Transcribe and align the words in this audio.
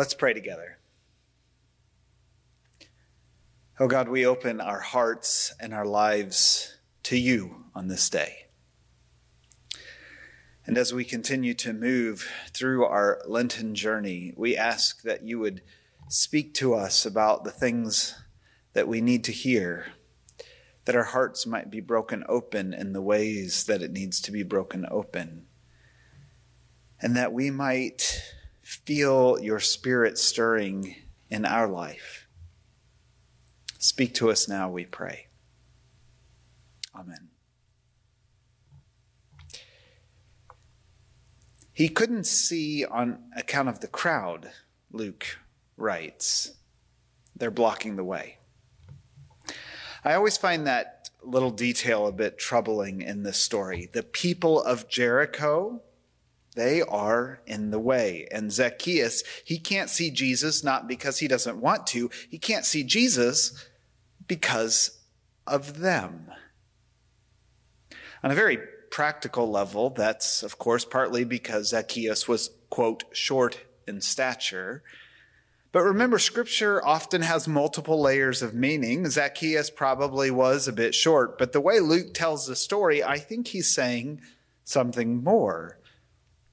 Let's 0.00 0.14
pray 0.14 0.32
together. 0.32 0.78
Oh 3.78 3.86
God, 3.86 4.08
we 4.08 4.24
open 4.24 4.58
our 4.58 4.80
hearts 4.80 5.52
and 5.60 5.74
our 5.74 5.84
lives 5.84 6.74
to 7.02 7.18
you 7.18 7.66
on 7.74 7.88
this 7.88 8.08
day. 8.08 8.46
And 10.64 10.78
as 10.78 10.94
we 10.94 11.04
continue 11.04 11.52
to 11.52 11.74
move 11.74 12.26
through 12.54 12.86
our 12.86 13.20
Lenten 13.26 13.74
journey, 13.74 14.32
we 14.38 14.56
ask 14.56 15.02
that 15.02 15.22
you 15.22 15.38
would 15.38 15.60
speak 16.08 16.54
to 16.54 16.72
us 16.72 17.04
about 17.04 17.44
the 17.44 17.50
things 17.50 18.14
that 18.72 18.88
we 18.88 19.02
need 19.02 19.22
to 19.24 19.32
hear, 19.32 19.84
that 20.86 20.96
our 20.96 21.04
hearts 21.04 21.46
might 21.46 21.70
be 21.70 21.80
broken 21.82 22.24
open 22.26 22.72
in 22.72 22.94
the 22.94 23.02
ways 23.02 23.64
that 23.64 23.82
it 23.82 23.92
needs 23.92 24.22
to 24.22 24.32
be 24.32 24.44
broken 24.44 24.86
open, 24.90 25.44
and 27.02 27.14
that 27.16 27.34
we 27.34 27.50
might 27.50 28.22
feel 28.70 29.36
your 29.42 29.58
spirit 29.58 30.16
stirring 30.16 30.94
in 31.28 31.44
our 31.44 31.66
life. 31.66 32.28
Speak 33.78 34.14
to 34.14 34.30
us 34.30 34.48
now, 34.48 34.70
we 34.70 34.84
pray. 34.84 35.26
Amen. 36.94 37.30
He 41.72 41.88
couldn't 41.88 42.26
see 42.28 42.84
on 42.84 43.24
account 43.36 43.68
of 43.68 43.80
the 43.80 43.88
crowd, 43.88 44.52
Luke 44.92 45.38
writes. 45.76 46.52
They're 47.34 47.50
blocking 47.50 47.96
the 47.96 48.04
way. 48.04 48.38
I 50.04 50.14
always 50.14 50.36
find 50.36 50.66
that 50.68 51.10
little 51.24 51.50
detail 51.50 52.06
a 52.06 52.12
bit 52.12 52.38
troubling 52.38 53.02
in 53.02 53.24
this 53.24 53.38
story. 53.38 53.90
The 53.92 54.04
people 54.04 54.62
of 54.62 54.88
Jericho, 54.88 55.82
they 56.56 56.82
are 56.82 57.40
in 57.46 57.70
the 57.70 57.78
way. 57.78 58.26
And 58.30 58.52
Zacchaeus, 58.52 59.22
he 59.44 59.58
can't 59.58 59.90
see 59.90 60.10
Jesus 60.10 60.64
not 60.64 60.88
because 60.88 61.18
he 61.18 61.28
doesn't 61.28 61.60
want 61.60 61.86
to, 61.88 62.10
he 62.28 62.38
can't 62.38 62.64
see 62.64 62.82
Jesus 62.82 63.66
because 64.26 64.98
of 65.46 65.80
them. 65.80 66.30
On 68.22 68.30
a 68.30 68.34
very 68.34 68.58
practical 68.90 69.50
level, 69.50 69.90
that's 69.90 70.42
of 70.42 70.58
course 70.58 70.84
partly 70.84 71.24
because 71.24 71.68
Zacchaeus 71.68 72.26
was, 72.26 72.50
quote, 72.68 73.04
short 73.12 73.60
in 73.86 74.00
stature. 74.00 74.82
But 75.72 75.82
remember, 75.82 76.18
scripture 76.18 76.84
often 76.84 77.22
has 77.22 77.46
multiple 77.46 78.00
layers 78.00 78.42
of 78.42 78.54
meaning. 78.54 79.08
Zacchaeus 79.08 79.70
probably 79.70 80.30
was 80.30 80.66
a 80.66 80.72
bit 80.72 80.96
short, 80.96 81.38
but 81.38 81.52
the 81.52 81.60
way 81.60 81.78
Luke 81.78 82.12
tells 82.12 82.46
the 82.46 82.56
story, 82.56 83.04
I 83.04 83.18
think 83.18 83.48
he's 83.48 83.72
saying 83.72 84.20
something 84.64 85.22
more. 85.22 85.79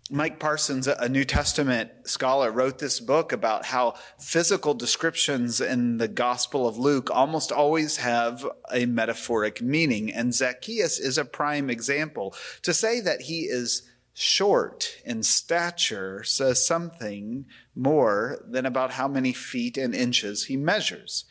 Mike 0.10 0.40
Parsons, 0.40 0.88
a 0.88 1.10
New 1.10 1.26
Testament 1.26 1.92
scholar, 2.06 2.50
wrote 2.50 2.80
this 2.80 3.02
book 3.02 3.34
about 3.34 3.66
how 3.66 3.96
physical 4.18 4.74
descriptions 4.74 5.60
in 5.60 5.98
the 5.98 6.08
Gospel 6.08 6.66
of 6.66 6.78
Luke 6.78 7.10
almost 7.12 7.52
always 7.52 7.98
have 7.98 8.46
a 8.72 8.86
metaphoric 8.86 9.62
meaning. 9.62 10.14
And 10.14 10.34
Zacchaeus 10.34 10.98
is 10.98 11.18
a 11.18 11.26
prime 11.26 11.70
example. 11.70 12.34
To 12.62 12.74
say 12.74 13.02
that 13.02 13.24
he 13.24 13.42
is 13.42 13.84
short 14.14 14.96
in 15.06 15.24
stature 15.24 16.24
says 16.24 16.66
something 16.66 17.46
more 17.76 18.44
than 18.48 18.66
about 18.66 18.92
how 18.92 19.10
many 19.10 19.34
feet 19.34 19.78
and 19.78 19.94
inches 19.94 20.46
he 20.46 20.56
measures. 20.56 21.26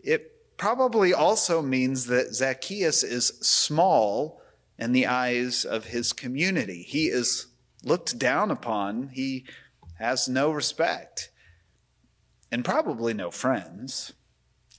It 0.00 0.56
probably 0.56 1.14
also 1.14 1.62
means 1.62 2.06
that 2.06 2.34
Zacchaeus 2.34 3.04
is 3.04 3.28
small 3.40 4.42
in 4.78 4.92
the 4.92 5.06
eyes 5.06 5.64
of 5.64 5.86
his 5.86 6.12
community. 6.12 6.82
He 6.82 7.06
is 7.06 7.46
looked 7.84 8.18
down 8.18 8.50
upon, 8.50 9.08
he 9.12 9.44
has 9.98 10.28
no 10.28 10.50
respect 10.50 11.30
and 12.50 12.64
probably 12.64 13.14
no 13.14 13.30
friends. 13.30 14.12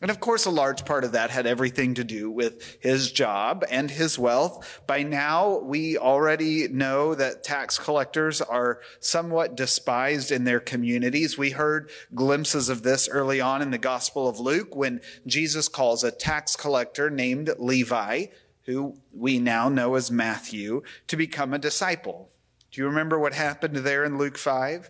And 0.01 0.11
of 0.11 0.19
course, 0.19 0.45
a 0.45 0.51
large 0.51 0.83
part 0.83 1.05
of 1.05 1.13
that 1.13 1.29
had 1.29 1.47
everything 1.47 1.93
to 1.95 2.03
do 2.03 2.29
with 2.29 2.77
his 2.81 3.11
job 3.11 3.63
and 3.69 3.89
his 3.89 4.19
wealth. 4.19 4.81
By 4.85 5.03
now, 5.03 5.59
we 5.59 5.97
already 5.97 6.67
know 6.67 7.15
that 7.15 7.45
tax 7.45 7.79
collectors 7.79 8.41
are 8.41 8.81
somewhat 8.99 9.55
despised 9.55 10.31
in 10.31 10.43
their 10.43 10.59
communities. 10.59 11.37
We 11.37 11.51
heard 11.51 11.89
glimpses 12.13 12.67
of 12.67 12.83
this 12.83 13.07
early 13.07 13.39
on 13.39 13.61
in 13.61 13.71
the 13.71 13.77
Gospel 13.77 14.27
of 14.27 14.39
Luke 14.39 14.75
when 14.75 14.99
Jesus 15.25 15.69
calls 15.69 16.03
a 16.03 16.11
tax 16.11 16.57
collector 16.57 17.09
named 17.09 17.49
Levi, 17.57 18.25
who 18.65 18.97
we 19.13 19.39
now 19.39 19.69
know 19.69 19.95
as 19.95 20.11
Matthew, 20.11 20.81
to 21.07 21.15
become 21.15 21.53
a 21.53 21.59
disciple. 21.59 22.31
Do 22.75 22.81
you 22.81 22.87
remember 22.87 23.17
what 23.17 23.33
happened 23.33 23.77
there 23.77 24.03
in 24.03 24.17
Luke 24.17 24.37
5? 24.37 24.89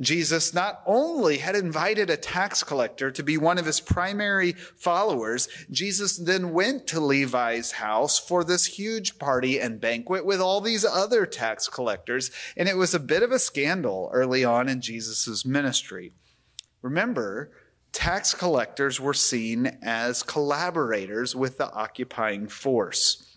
Jesus 0.00 0.54
not 0.54 0.80
only 0.86 1.36
had 1.36 1.54
invited 1.54 2.08
a 2.08 2.16
tax 2.16 2.62
collector 2.62 3.10
to 3.10 3.22
be 3.22 3.36
one 3.36 3.58
of 3.58 3.66
his 3.66 3.78
primary 3.78 4.52
followers, 4.52 5.46
Jesus 5.70 6.16
then 6.16 6.54
went 6.54 6.86
to 6.86 6.98
Levi's 6.98 7.72
house 7.72 8.18
for 8.18 8.42
this 8.42 8.64
huge 8.64 9.18
party 9.18 9.60
and 9.60 9.82
banquet 9.82 10.24
with 10.24 10.40
all 10.40 10.62
these 10.62 10.82
other 10.82 11.26
tax 11.26 11.68
collectors. 11.68 12.30
And 12.56 12.70
it 12.70 12.78
was 12.78 12.94
a 12.94 12.98
bit 12.98 13.22
of 13.22 13.32
a 13.32 13.38
scandal 13.38 14.08
early 14.14 14.42
on 14.42 14.66
in 14.66 14.80
Jesus' 14.80 15.44
ministry. 15.44 16.14
Remember, 16.80 17.50
tax 17.92 18.32
collectors 18.32 18.98
were 18.98 19.12
seen 19.12 19.66
as 19.82 20.22
collaborators 20.22 21.36
with 21.36 21.58
the 21.58 21.70
occupying 21.70 22.48
force. 22.48 23.29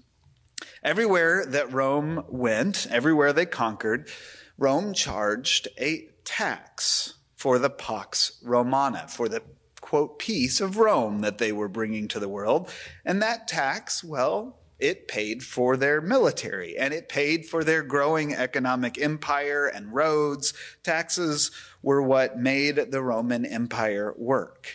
Everywhere 0.83 1.45
that 1.45 1.71
Rome 1.71 2.23
went, 2.27 2.87
everywhere 2.89 3.33
they 3.33 3.45
conquered, 3.45 4.09
Rome 4.57 4.93
charged 4.93 5.67
a 5.79 6.09
tax 6.23 7.15
for 7.35 7.59
the 7.59 7.69
Pax 7.69 8.39
Romana, 8.43 9.07
for 9.07 9.27
the 9.27 9.41
quote, 9.81 10.17
peace 10.17 10.61
of 10.61 10.77
Rome 10.77 11.19
that 11.19 11.37
they 11.37 11.51
were 11.51 11.67
bringing 11.67 12.07
to 12.07 12.19
the 12.19 12.29
world. 12.29 12.71
And 13.05 13.21
that 13.21 13.47
tax, 13.47 14.03
well, 14.03 14.59
it 14.79 15.07
paid 15.07 15.43
for 15.43 15.77
their 15.77 16.01
military 16.01 16.77
and 16.77 16.93
it 16.93 17.07
paid 17.07 17.45
for 17.45 17.63
their 17.63 17.83
growing 17.83 18.33
economic 18.33 18.99
empire 18.99 19.67
and 19.67 19.93
roads. 19.93 20.53
Taxes 20.83 21.51
were 21.81 22.01
what 22.01 22.39
made 22.39 22.91
the 22.91 23.01
Roman 23.01 23.45
Empire 23.45 24.13
work. 24.17 24.69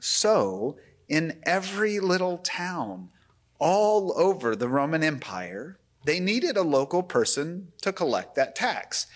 So, 0.00 0.78
in 1.08 1.40
every 1.44 2.00
little 2.00 2.38
town, 2.38 3.10
all 3.58 4.12
over 4.18 4.54
the 4.54 4.68
Roman 4.68 5.02
Empire, 5.02 5.78
they 6.04 6.20
needed 6.20 6.56
a 6.56 6.62
local 6.62 7.02
person 7.02 7.72
to 7.82 7.92
collect 7.92 8.34
that 8.34 8.54
tax. 8.54 9.06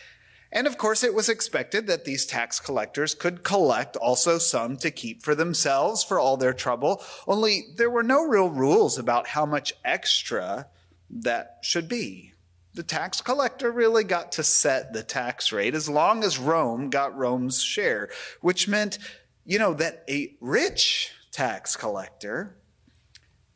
And 0.52 0.66
of 0.66 0.78
course, 0.78 1.04
it 1.04 1.14
was 1.14 1.28
expected 1.28 1.86
that 1.86 2.04
these 2.04 2.26
tax 2.26 2.58
collectors 2.58 3.14
could 3.14 3.44
collect 3.44 3.96
also 3.96 4.38
some 4.38 4.76
to 4.78 4.90
keep 4.90 5.22
for 5.22 5.34
themselves 5.34 6.02
for 6.02 6.18
all 6.18 6.36
their 6.36 6.52
trouble. 6.52 7.02
Only 7.26 7.68
there 7.76 7.90
were 7.90 8.02
no 8.02 8.26
real 8.26 8.50
rules 8.50 8.98
about 8.98 9.28
how 9.28 9.46
much 9.46 9.72
extra 9.84 10.66
that 11.08 11.58
should 11.62 11.88
be. 11.88 12.32
The 12.74 12.82
tax 12.82 13.20
collector 13.20 13.70
really 13.70 14.04
got 14.04 14.32
to 14.32 14.42
set 14.42 14.92
the 14.92 15.02
tax 15.02 15.52
rate 15.52 15.74
as 15.74 15.88
long 15.88 16.24
as 16.24 16.38
Rome 16.38 16.90
got 16.90 17.16
Rome's 17.16 17.62
share, 17.62 18.10
which 18.40 18.68
meant, 18.68 18.98
you 19.44 19.58
know, 19.58 19.74
that 19.74 20.04
a 20.08 20.34
rich 20.40 21.12
tax 21.32 21.76
collector 21.76 22.56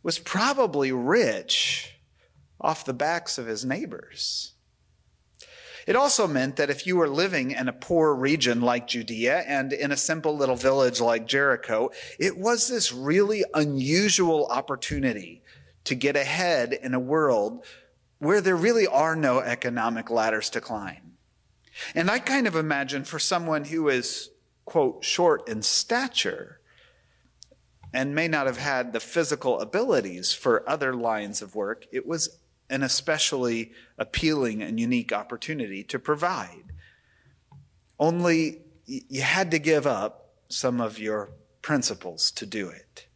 was 0.04 0.20
probably 0.20 0.92
rich 0.92 1.96
off 2.60 2.84
the 2.84 2.92
backs 2.92 3.38
of 3.38 3.46
his 3.46 3.64
neighbors. 3.64 4.52
It 5.86 5.96
also 5.96 6.26
meant 6.26 6.56
that 6.56 6.70
if 6.70 6.86
you 6.86 6.96
were 6.96 7.08
living 7.08 7.50
in 7.50 7.68
a 7.68 7.72
poor 7.72 8.14
region 8.14 8.60
like 8.60 8.86
Judea 8.86 9.40
and 9.46 9.72
in 9.72 9.90
a 9.90 9.96
simple 9.96 10.36
little 10.36 10.56
village 10.56 11.00
like 11.00 11.26
Jericho, 11.26 11.90
it 12.18 12.38
was 12.38 12.68
this 12.68 12.92
really 12.92 13.44
unusual 13.52 14.46
opportunity 14.46 15.42
to 15.84 15.94
get 15.94 16.16
ahead 16.16 16.72
in 16.72 16.94
a 16.94 17.00
world 17.00 17.64
where 18.18 18.40
there 18.40 18.56
really 18.56 18.86
are 18.86 19.16
no 19.16 19.40
economic 19.40 20.08
ladders 20.10 20.48
to 20.50 20.60
climb. 20.60 21.16
And 21.94 22.10
I 22.10 22.18
kind 22.18 22.46
of 22.46 22.56
imagine 22.56 23.04
for 23.04 23.18
someone 23.18 23.64
who 23.64 23.88
is, 23.88 24.30
quote, 24.64 25.04
short 25.04 25.48
in 25.48 25.62
stature, 25.62 26.60
and 27.94 28.12
may 28.12 28.26
not 28.26 28.46
have 28.46 28.58
had 28.58 28.92
the 28.92 28.98
physical 28.98 29.60
abilities 29.60 30.32
for 30.32 30.68
other 30.68 30.92
lines 30.92 31.40
of 31.40 31.54
work, 31.54 31.86
it 31.92 32.04
was 32.04 32.40
an 32.68 32.82
especially 32.82 33.70
appealing 33.96 34.62
and 34.62 34.80
unique 34.80 35.12
opportunity 35.12 35.84
to 35.84 35.98
provide. 36.00 36.72
Only 38.00 38.62
you 38.84 39.22
had 39.22 39.52
to 39.52 39.60
give 39.60 39.86
up 39.86 40.32
some 40.48 40.80
of 40.80 40.98
your 40.98 41.30
principles 41.62 42.32
to 42.32 42.44
do 42.44 42.68
it. 42.68 43.06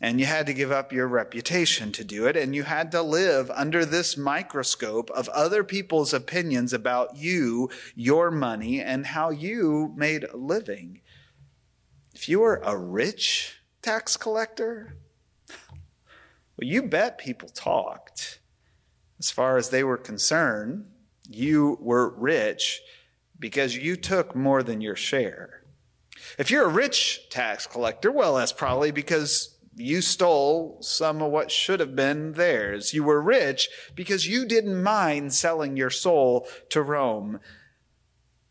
And 0.00 0.18
you 0.18 0.26
had 0.26 0.46
to 0.46 0.52
give 0.52 0.72
up 0.72 0.92
your 0.92 1.06
reputation 1.06 1.92
to 1.92 2.02
do 2.02 2.26
it. 2.26 2.36
And 2.36 2.56
you 2.56 2.64
had 2.64 2.90
to 2.92 3.02
live 3.02 3.50
under 3.52 3.84
this 3.84 4.16
microscope 4.16 5.10
of 5.10 5.28
other 5.28 5.62
people's 5.62 6.12
opinions 6.12 6.72
about 6.72 7.16
you, 7.16 7.70
your 7.94 8.32
money, 8.32 8.80
and 8.80 9.06
how 9.06 9.30
you 9.30 9.92
made 9.96 10.24
a 10.24 10.36
living. 10.36 11.02
If 12.14 12.28
you 12.28 12.40
were 12.40 12.60
a 12.64 12.76
rich 12.76 13.57
tax 13.88 14.18
collector? 14.18 14.92
Well, 15.48 16.68
you 16.68 16.82
bet 16.82 17.16
people 17.16 17.48
talked. 17.48 18.38
As 19.18 19.30
far 19.30 19.56
as 19.56 19.70
they 19.70 19.82
were 19.82 19.96
concerned, 19.96 20.84
you 21.26 21.78
were 21.80 22.10
rich 22.10 22.82
because 23.38 23.74
you 23.74 23.96
took 23.96 24.36
more 24.36 24.62
than 24.62 24.82
your 24.82 24.94
share. 24.94 25.62
If 26.38 26.50
you're 26.50 26.66
a 26.66 26.68
rich 26.68 27.30
tax 27.30 27.66
collector, 27.66 28.12
well, 28.12 28.34
that's 28.34 28.52
probably 28.52 28.90
because 28.90 29.56
you 29.74 30.02
stole 30.02 30.76
some 30.82 31.22
of 31.22 31.30
what 31.30 31.50
should 31.50 31.80
have 31.80 31.96
been 31.96 32.32
theirs. 32.32 32.92
You 32.92 33.04
were 33.04 33.22
rich 33.22 33.70
because 33.94 34.28
you 34.28 34.44
didn't 34.44 34.82
mind 34.82 35.32
selling 35.32 35.78
your 35.78 35.90
soul 35.90 36.46
to 36.70 36.82
Rome. 36.82 37.40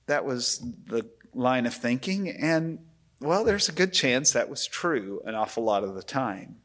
That 0.07 0.25
was 0.25 0.65
the 0.87 1.07
line 1.35 1.67
of 1.67 1.75
thinking, 1.75 2.27
and 2.27 2.79
well, 3.19 3.43
there's 3.43 3.69
a 3.69 3.73
good 3.73 3.93
chance 3.93 4.31
that 4.31 4.49
was 4.49 4.67
true 4.67 5.21
an 5.25 5.35
awful 5.35 5.63
lot 5.63 5.83
of 5.83 5.95
the 5.95 6.03
time. 6.03 6.57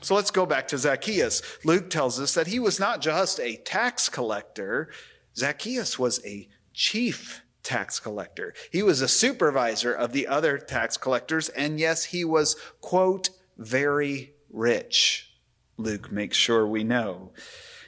So 0.00 0.14
let's 0.14 0.30
go 0.30 0.46
back 0.46 0.68
to 0.68 0.78
Zacchaeus. 0.78 1.42
Luke 1.64 1.90
tells 1.90 2.20
us 2.20 2.34
that 2.34 2.46
he 2.46 2.60
was 2.60 2.78
not 2.78 3.00
just 3.00 3.40
a 3.40 3.56
tax 3.56 4.08
collector, 4.08 4.90
Zacchaeus 5.36 5.98
was 5.98 6.24
a 6.24 6.48
chief 6.72 7.42
tax 7.62 8.00
collector. 8.00 8.54
He 8.72 8.82
was 8.82 9.00
a 9.00 9.08
supervisor 9.08 9.92
of 9.92 10.12
the 10.12 10.26
other 10.26 10.58
tax 10.58 10.96
collectors, 10.96 11.48
and 11.50 11.78
yes, 11.78 12.06
he 12.06 12.24
was, 12.24 12.56
quote, 12.80 13.30
very 13.56 14.32
rich. 14.50 15.32
Luke 15.76 16.10
makes 16.10 16.36
sure 16.36 16.66
we 16.66 16.82
know. 16.82 17.32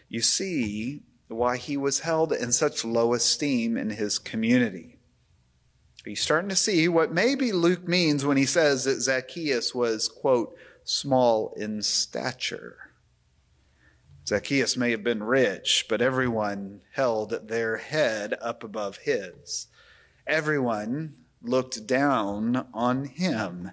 You 0.08 0.20
see 0.20 1.02
why 1.28 1.56
he 1.56 1.76
was 1.76 2.00
held 2.00 2.32
in 2.32 2.52
such 2.52 2.84
low 2.84 3.14
esteem 3.14 3.76
in 3.76 3.90
his 3.90 4.19
community. 4.19 5.00
Are 6.06 6.11
you 6.11 6.17
starting 6.17 6.49
to 6.49 6.56
see 6.56 6.88
what 6.88 7.12
maybe 7.12 7.52
Luke 7.52 7.87
means 7.87 8.25
when 8.25 8.38
he 8.38 8.47
says 8.47 8.85
that 8.85 9.02
Zacchaeus 9.02 9.75
was, 9.75 10.08
quote, 10.08 10.56
small 10.82 11.52
in 11.58 11.82
stature? 11.82 12.93
Zacchaeus 14.26 14.79
may 14.79 14.93
have 14.93 15.05
been 15.05 15.23
rich, 15.23 15.87
but 15.91 16.00
everyone 16.00 16.81
held 16.93 17.49
their 17.49 17.76
head 17.76 18.35
up 18.41 18.64
above 18.64 18.99
his. 18.99 19.67
Everyone 20.26 21.17
looked 21.43 21.87
down 21.87 22.67
on 22.73 23.05
him. 23.05 23.73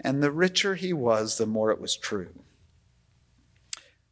And 0.00 0.22
the 0.22 0.32
richer 0.32 0.74
he 0.74 0.92
was, 0.92 1.38
the 1.38 1.46
more 1.46 1.70
it 1.70 1.80
was 1.80 1.96
true. 1.96 2.34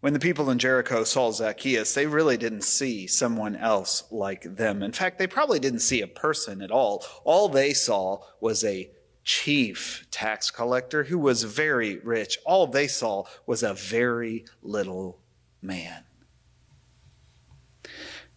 When 0.02 0.14
the 0.14 0.19
people 0.19 0.50
in 0.50 0.58
Jericho 0.58 1.04
saw 1.04 1.31
Zacchaeus, 1.31 1.94
they 1.94 2.06
really 2.08 2.37
didn't 2.37 2.64
see 2.64 3.06
someone 3.06 3.54
else 3.54 4.02
like 4.10 4.43
them. 4.56 4.82
In 4.82 4.90
fact, 4.90 5.16
they 5.16 5.28
probably 5.28 5.60
didn't 5.60 5.78
see 5.78 6.00
a 6.00 6.08
person 6.08 6.60
at 6.60 6.72
all. 6.72 7.04
All 7.22 7.49
they 7.49 7.72
saw 7.72 8.19
was 8.40 8.64
a 8.64 8.90
chief 9.22 10.04
tax 10.10 10.50
collector 10.50 11.04
who 11.04 11.20
was 11.20 11.44
very 11.44 11.99
rich. 11.99 12.37
All 12.44 12.66
they 12.66 12.88
saw 12.88 13.26
was 13.46 13.62
a 13.62 13.75
very 13.75 14.44
little 14.60 15.20
man. 15.62 16.02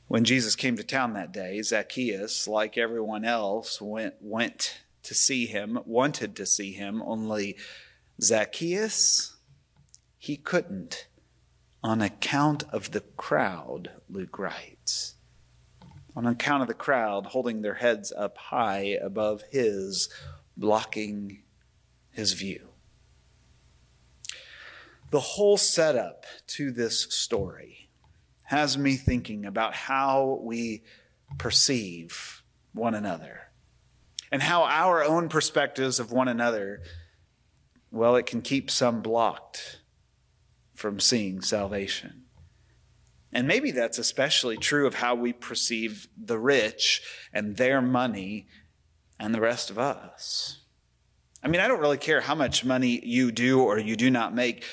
When 0.07 0.23
Jesus 0.23 0.55
came 0.55 0.77
to 0.77 0.83
town 0.83 1.13
that 1.13 1.31
day, 1.31 1.59
Zacchaeus, 1.63 2.47
like 2.47 2.77
everyone 2.77 3.25
else, 3.25 3.81
went, 3.81 4.13
went 4.21 4.83
to 5.01 5.15
see 5.15 5.47
him, 5.47 5.79
wanted 5.87 6.35
to 6.35 6.45
see 6.45 6.73
him, 6.73 7.01
only 7.01 7.57
Zacchaeus, 8.21 9.37
he 10.19 10.37
couldn't 10.37 11.07
on 11.85 12.01
account 12.01 12.63
of 12.71 12.89
the 12.89 13.01
crowd, 13.15 13.91
Luke 14.09 14.39
writes. 14.39 15.13
On 16.15 16.25
account 16.25 16.63
of 16.63 16.67
the 16.67 16.73
crowd 16.73 17.27
holding 17.27 17.61
their 17.61 17.75
heads 17.75 18.11
up 18.11 18.39
high 18.39 18.97
above 19.03 19.43
his, 19.51 20.09
blocking 20.57 21.43
his 22.09 22.33
view. 22.33 22.69
The 25.11 25.19
whole 25.19 25.57
setup 25.57 26.25
to 26.47 26.71
this 26.71 27.01
story 27.13 27.89
has 28.45 28.79
me 28.79 28.95
thinking 28.95 29.45
about 29.45 29.75
how 29.75 30.39
we 30.41 30.81
perceive 31.37 32.41
one 32.73 32.95
another 32.95 33.51
and 34.31 34.41
how 34.41 34.63
our 34.63 35.03
own 35.03 35.29
perspectives 35.29 35.99
of 35.99 36.11
one 36.11 36.29
another, 36.29 36.81
well, 37.91 38.15
it 38.15 38.25
can 38.25 38.41
keep 38.41 38.71
some 38.71 39.03
blocked 39.03 39.81
from 40.75 40.99
seeing 40.99 41.41
salvation. 41.41 42.25
And 43.31 43.47
maybe 43.47 43.71
that's 43.71 43.97
especially 43.97 44.57
true 44.57 44.87
of 44.87 44.95
how 44.95 45.15
we 45.15 45.33
perceive 45.33 46.07
the 46.17 46.39
rich 46.39 47.01
and 47.33 47.57
their 47.57 47.81
money 47.81 48.47
and 49.19 49.33
the 49.33 49.41
rest 49.41 49.69
of 49.69 49.79
us. 49.79 50.61
I 51.43 51.47
mean, 51.47 51.61
I 51.61 51.67
don't 51.67 51.79
really 51.79 51.99
care 51.99 52.21
how 52.21 52.33
much 52.33 52.65
money 52.65 52.99
you 53.05 53.31
do 53.31 53.61
or 53.61 53.77
you 53.77 53.95
do 53.95 54.09
not 54.09 54.33
make. 54.33 54.63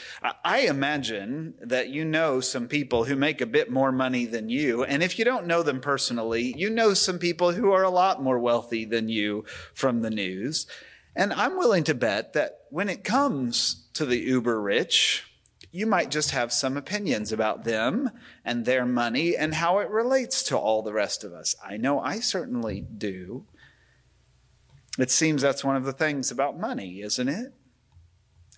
I 0.42 0.60
imagine 0.60 1.52
that 1.60 1.90
you 1.90 2.02
know 2.02 2.40
some 2.40 2.66
people 2.66 3.04
who 3.04 3.14
make 3.14 3.42
a 3.42 3.46
bit 3.46 3.70
more 3.70 3.92
money 3.92 4.24
than 4.24 4.48
you. 4.48 4.82
And 4.82 5.02
if 5.02 5.18
you 5.18 5.24
don't 5.26 5.46
know 5.46 5.62
them 5.62 5.80
personally, 5.80 6.54
you 6.56 6.70
know 6.70 6.94
some 6.94 7.18
people 7.18 7.52
who 7.52 7.72
are 7.72 7.82
a 7.82 7.90
lot 7.90 8.22
more 8.22 8.38
wealthy 8.38 8.86
than 8.86 9.10
you 9.10 9.44
from 9.74 10.00
the 10.00 10.08
news. 10.08 10.66
And 11.14 11.34
I'm 11.34 11.58
willing 11.58 11.84
to 11.84 11.94
bet 11.94 12.32
that 12.32 12.60
when 12.70 12.88
it 12.88 13.04
comes 13.04 13.88
to 13.92 14.06
the 14.06 14.18
uber 14.18 14.58
rich, 14.58 15.24
you 15.74 15.86
might 15.86 16.10
just 16.10 16.32
have 16.32 16.52
some 16.52 16.76
opinions 16.76 17.32
about 17.32 17.64
them 17.64 18.10
and 18.44 18.64
their 18.66 18.84
money 18.84 19.34
and 19.34 19.54
how 19.54 19.78
it 19.78 19.88
relates 19.88 20.42
to 20.44 20.58
all 20.58 20.82
the 20.82 20.92
rest 20.92 21.24
of 21.24 21.32
us. 21.32 21.56
I 21.66 21.78
know 21.78 21.98
I 21.98 22.20
certainly 22.20 22.82
do. 22.82 23.46
It 24.98 25.10
seems 25.10 25.40
that's 25.40 25.64
one 25.64 25.76
of 25.76 25.84
the 25.84 25.94
things 25.94 26.30
about 26.30 26.60
money, 26.60 27.00
isn't 27.00 27.28
it? 27.28 27.54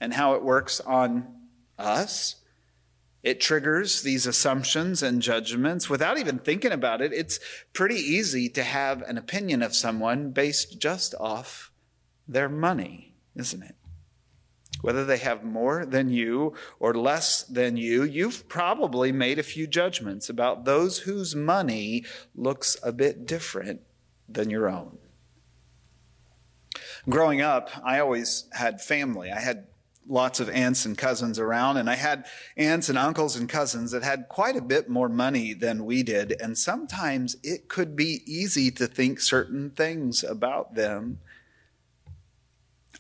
And 0.01 0.15
how 0.15 0.35
it 0.35 0.43
works 0.43 0.81
on 0.81 1.33
us. 1.79 2.37
It 3.23 3.41
triggers 3.41 4.03
these 4.03 4.27
assumptions 4.27 5.01
and 5.01 5.23
judgments 5.23 5.89
without 5.89 6.19
even 6.19 6.41
thinking 6.41 6.73
about 6.73 7.01
it. 7.01 7.13
It's 7.13 7.39
pretty 7.73 7.95
easy 7.95 8.49
to 8.51 8.65
have 8.65 9.03
an 9.03 9.17
opinion 9.17 9.63
of 9.63 9.77
someone 9.77 10.33
based 10.33 10.81
just 10.81 11.15
off 11.21 11.71
their 12.27 12.49
money, 12.49 13.15
isn't 13.37 13.63
it? 13.63 13.77
Whether 14.85 15.07
they 15.07 15.17
have 15.17 15.43
more 15.43 15.87
than 15.87 16.11
you 16.11 16.53
or 16.79 16.93
less 16.93 17.43
than 17.45 17.79
you, 17.79 18.03
you've 18.03 18.47
probably 18.51 19.13
made 19.13 19.39
a 19.39 19.43
few 19.43 19.67
judgments 19.67 20.29
about 20.29 20.67
those 20.67 20.99
whose 20.99 21.35
money 21.35 22.05
looks 22.35 22.77
a 22.83 22.93
bit 22.93 23.25
different 23.25 23.81
than 24.29 24.51
your 24.51 24.69
own. 24.69 24.99
Growing 27.09 27.41
up, 27.41 27.71
I 27.83 27.99
always 27.99 28.45
had 28.53 28.83
family. 28.83 29.33
I 29.33 29.41
had 29.41 29.69
lots 30.07 30.39
of 30.39 30.51
aunts 30.51 30.85
and 30.85 30.99
cousins 30.99 31.39
around, 31.39 31.79
and 31.79 31.89
I 31.89 31.95
had 31.95 32.27
aunts 32.59 32.91
and 32.91 32.99
uncles 32.99 33.37
and 33.37 33.49
cousins 33.49 33.91
that 33.93 34.03
had 34.03 34.29
quite 34.29 34.55
a 34.55 34.61
bit 34.61 34.91
more 34.91 35.09
money 35.09 35.55
than 35.55 35.87
we 35.87 36.03
did. 36.03 36.37
And 36.43 36.59
sometimes 36.59 37.39
it 37.43 37.69
could 37.69 37.97
be 37.97 38.21
easy 38.27 38.71
to 38.73 38.87
think 38.87 39.19
certain 39.21 39.71
things 39.71 40.23
about 40.23 40.75
them. 40.75 41.21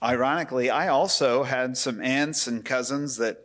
Ironically, 0.04 0.68
I 0.68 0.88
also 0.88 1.44
had 1.44 1.78
some 1.78 2.02
aunts 2.02 2.46
and 2.46 2.62
cousins 2.62 3.16
that 3.16 3.38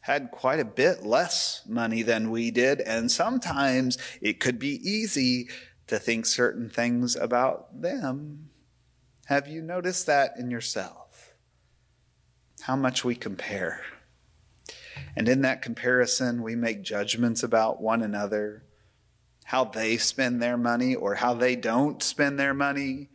had 0.00 0.30
quite 0.30 0.58
a 0.58 0.64
bit 0.64 1.04
less 1.04 1.60
money 1.68 2.00
than 2.00 2.30
we 2.30 2.50
did, 2.50 2.80
and 2.80 3.12
sometimes 3.12 3.98
it 4.22 4.40
could 4.40 4.58
be 4.58 4.80
easy 4.82 5.50
to 5.88 5.98
think 5.98 6.24
certain 6.24 6.70
things 6.70 7.16
about 7.16 7.82
them. 7.82 8.48
Have 9.26 9.46
you 9.46 9.60
noticed 9.60 10.06
that 10.06 10.32
in 10.38 10.50
yourself? 10.50 11.34
How 12.62 12.76
much 12.76 13.04
we 13.04 13.14
compare. 13.14 13.82
And 15.14 15.28
in 15.28 15.42
that 15.42 15.60
comparison, 15.60 16.42
we 16.42 16.56
make 16.56 16.82
judgments 16.82 17.42
about 17.42 17.82
one 17.82 18.00
another, 18.00 18.64
how 19.44 19.64
they 19.64 19.98
spend 19.98 20.40
their 20.40 20.56
money 20.56 20.94
or 20.94 21.16
how 21.16 21.34
they 21.34 21.56
don't 21.56 22.02
spend 22.02 22.40
their 22.40 22.54
money, 22.54 23.10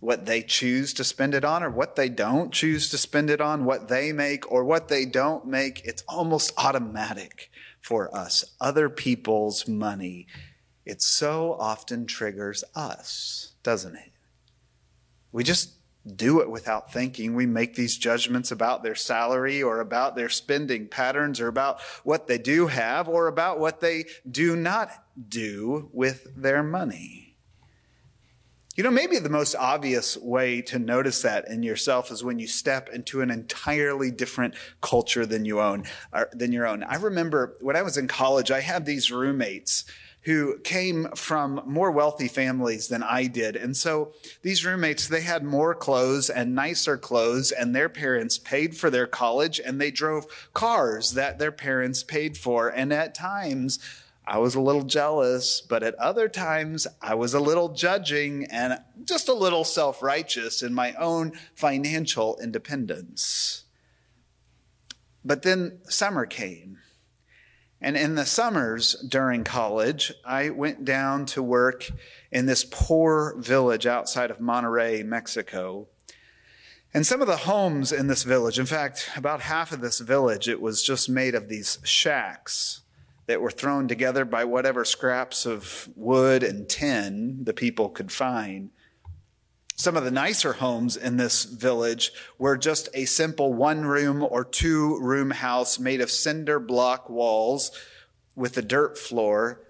what 0.00 0.24
they 0.24 0.42
choose 0.42 0.94
to 0.94 1.04
spend 1.04 1.34
it 1.34 1.44
on 1.44 1.62
or 1.62 1.70
what 1.70 1.94
they 1.94 2.08
don't 2.08 2.52
choose 2.52 2.88
to 2.90 2.98
spend 2.98 3.30
it 3.30 3.40
on, 3.40 3.64
what 3.64 3.88
they 3.88 4.12
make 4.12 4.50
or 4.50 4.64
what 4.64 4.88
they 4.88 5.04
don't 5.04 5.46
make. 5.46 5.82
It's 5.84 6.02
almost 6.08 6.52
automatic 6.56 7.50
for 7.80 8.14
us. 8.16 8.44
Other 8.60 8.88
people's 8.88 9.68
money, 9.68 10.26
it 10.86 11.02
so 11.02 11.54
often 11.60 12.06
triggers 12.06 12.64
us, 12.74 13.52
doesn't 13.62 13.94
it? 13.94 14.12
We 15.32 15.44
just 15.44 15.74
do 16.16 16.40
it 16.40 16.50
without 16.50 16.92
thinking. 16.92 17.34
We 17.34 17.44
make 17.44 17.74
these 17.74 17.98
judgments 17.98 18.50
about 18.50 18.82
their 18.82 18.94
salary 18.94 19.62
or 19.62 19.80
about 19.80 20.16
their 20.16 20.30
spending 20.30 20.88
patterns 20.88 21.40
or 21.40 21.48
about 21.48 21.80
what 22.04 22.26
they 22.26 22.38
do 22.38 22.68
have 22.68 23.06
or 23.06 23.26
about 23.26 23.60
what 23.60 23.80
they 23.80 24.06
do 24.28 24.56
not 24.56 24.90
do 25.28 25.90
with 25.92 26.26
their 26.34 26.62
money. 26.62 27.29
You 28.80 28.84
know, 28.84 28.90
maybe 28.90 29.18
the 29.18 29.28
most 29.28 29.54
obvious 29.56 30.16
way 30.16 30.62
to 30.62 30.78
notice 30.78 31.20
that 31.20 31.48
in 31.48 31.62
yourself 31.62 32.10
is 32.10 32.24
when 32.24 32.38
you 32.38 32.46
step 32.46 32.88
into 32.88 33.20
an 33.20 33.30
entirely 33.30 34.10
different 34.10 34.54
culture 34.80 35.26
than 35.26 35.44
you 35.44 35.60
own, 35.60 35.84
than 36.32 36.50
your 36.50 36.66
own. 36.66 36.82
I 36.84 36.94
remember 36.94 37.58
when 37.60 37.76
I 37.76 37.82
was 37.82 37.98
in 37.98 38.08
college, 38.08 38.50
I 38.50 38.60
had 38.60 38.86
these 38.86 39.12
roommates 39.12 39.84
who 40.22 40.60
came 40.60 41.10
from 41.14 41.60
more 41.66 41.90
wealthy 41.90 42.26
families 42.26 42.88
than 42.88 43.02
I 43.02 43.26
did. 43.26 43.54
And 43.54 43.76
so 43.76 44.14
these 44.40 44.64
roommates, 44.64 45.08
they 45.08 45.20
had 45.20 45.44
more 45.44 45.74
clothes 45.74 46.30
and 46.30 46.54
nicer 46.54 46.96
clothes, 46.96 47.52
and 47.52 47.76
their 47.76 47.90
parents 47.90 48.38
paid 48.38 48.74
for 48.78 48.88
their 48.88 49.06
college, 49.06 49.60
and 49.62 49.78
they 49.78 49.90
drove 49.90 50.24
cars 50.54 51.12
that 51.12 51.38
their 51.38 51.52
parents 51.52 52.02
paid 52.02 52.38
for. 52.38 52.70
And 52.70 52.94
at 52.94 53.14
times, 53.14 53.78
I 54.26 54.38
was 54.38 54.54
a 54.54 54.60
little 54.60 54.84
jealous, 54.84 55.60
but 55.60 55.82
at 55.82 55.94
other 55.96 56.28
times 56.28 56.86
I 57.02 57.14
was 57.14 57.34
a 57.34 57.40
little 57.40 57.70
judging 57.70 58.44
and 58.44 58.78
just 59.04 59.28
a 59.28 59.34
little 59.34 59.64
self 59.64 60.02
righteous 60.02 60.62
in 60.62 60.74
my 60.74 60.92
own 60.94 61.32
financial 61.54 62.38
independence. 62.42 63.64
But 65.24 65.42
then 65.42 65.80
summer 65.88 66.26
came. 66.26 66.78
And 67.80 67.96
in 67.96 68.14
the 68.14 68.26
summers 68.26 68.94
during 69.08 69.42
college, 69.42 70.12
I 70.24 70.50
went 70.50 70.84
down 70.84 71.24
to 71.26 71.42
work 71.42 71.90
in 72.30 72.44
this 72.44 72.64
poor 72.64 73.34
village 73.38 73.86
outside 73.86 74.30
of 74.30 74.38
Monterrey, 74.38 75.04
Mexico. 75.04 75.88
And 76.92 77.06
some 77.06 77.22
of 77.22 77.26
the 77.26 77.38
homes 77.38 77.90
in 77.90 78.06
this 78.06 78.22
village, 78.22 78.58
in 78.58 78.66
fact, 78.66 79.10
about 79.16 79.40
half 79.40 79.72
of 79.72 79.80
this 79.80 79.98
village, 80.00 80.46
it 80.46 80.60
was 80.60 80.82
just 80.82 81.08
made 81.08 81.34
of 81.34 81.48
these 81.48 81.78
shacks 81.82 82.79
that 83.30 83.40
were 83.40 83.50
thrown 83.50 83.86
together 83.86 84.24
by 84.24 84.44
whatever 84.44 84.84
scraps 84.84 85.46
of 85.46 85.88
wood 85.94 86.42
and 86.42 86.68
tin 86.68 87.44
the 87.44 87.52
people 87.52 87.88
could 87.88 88.10
find. 88.10 88.70
Some 89.76 89.96
of 89.96 90.02
the 90.02 90.10
nicer 90.10 90.54
homes 90.54 90.96
in 90.96 91.16
this 91.16 91.44
village 91.44 92.10
were 92.38 92.56
just 92.56 92.88
a 92.92 93.04
simple 93.04 93.54
one 93.54 93.82
room 93.84 94.26
or 94.28 94.44
two 94.44 94.98
room 94.98 95.30
house 95.30 95.78
made 95.78 96.00
of 96.00 96.10
cinder 96.10 96.58
block 96.58 97.08
walls 97.08 97.70
with 98.34 98.56
a 98.58 98.62
dirt 98.62 98.98
floor 98.98 99.62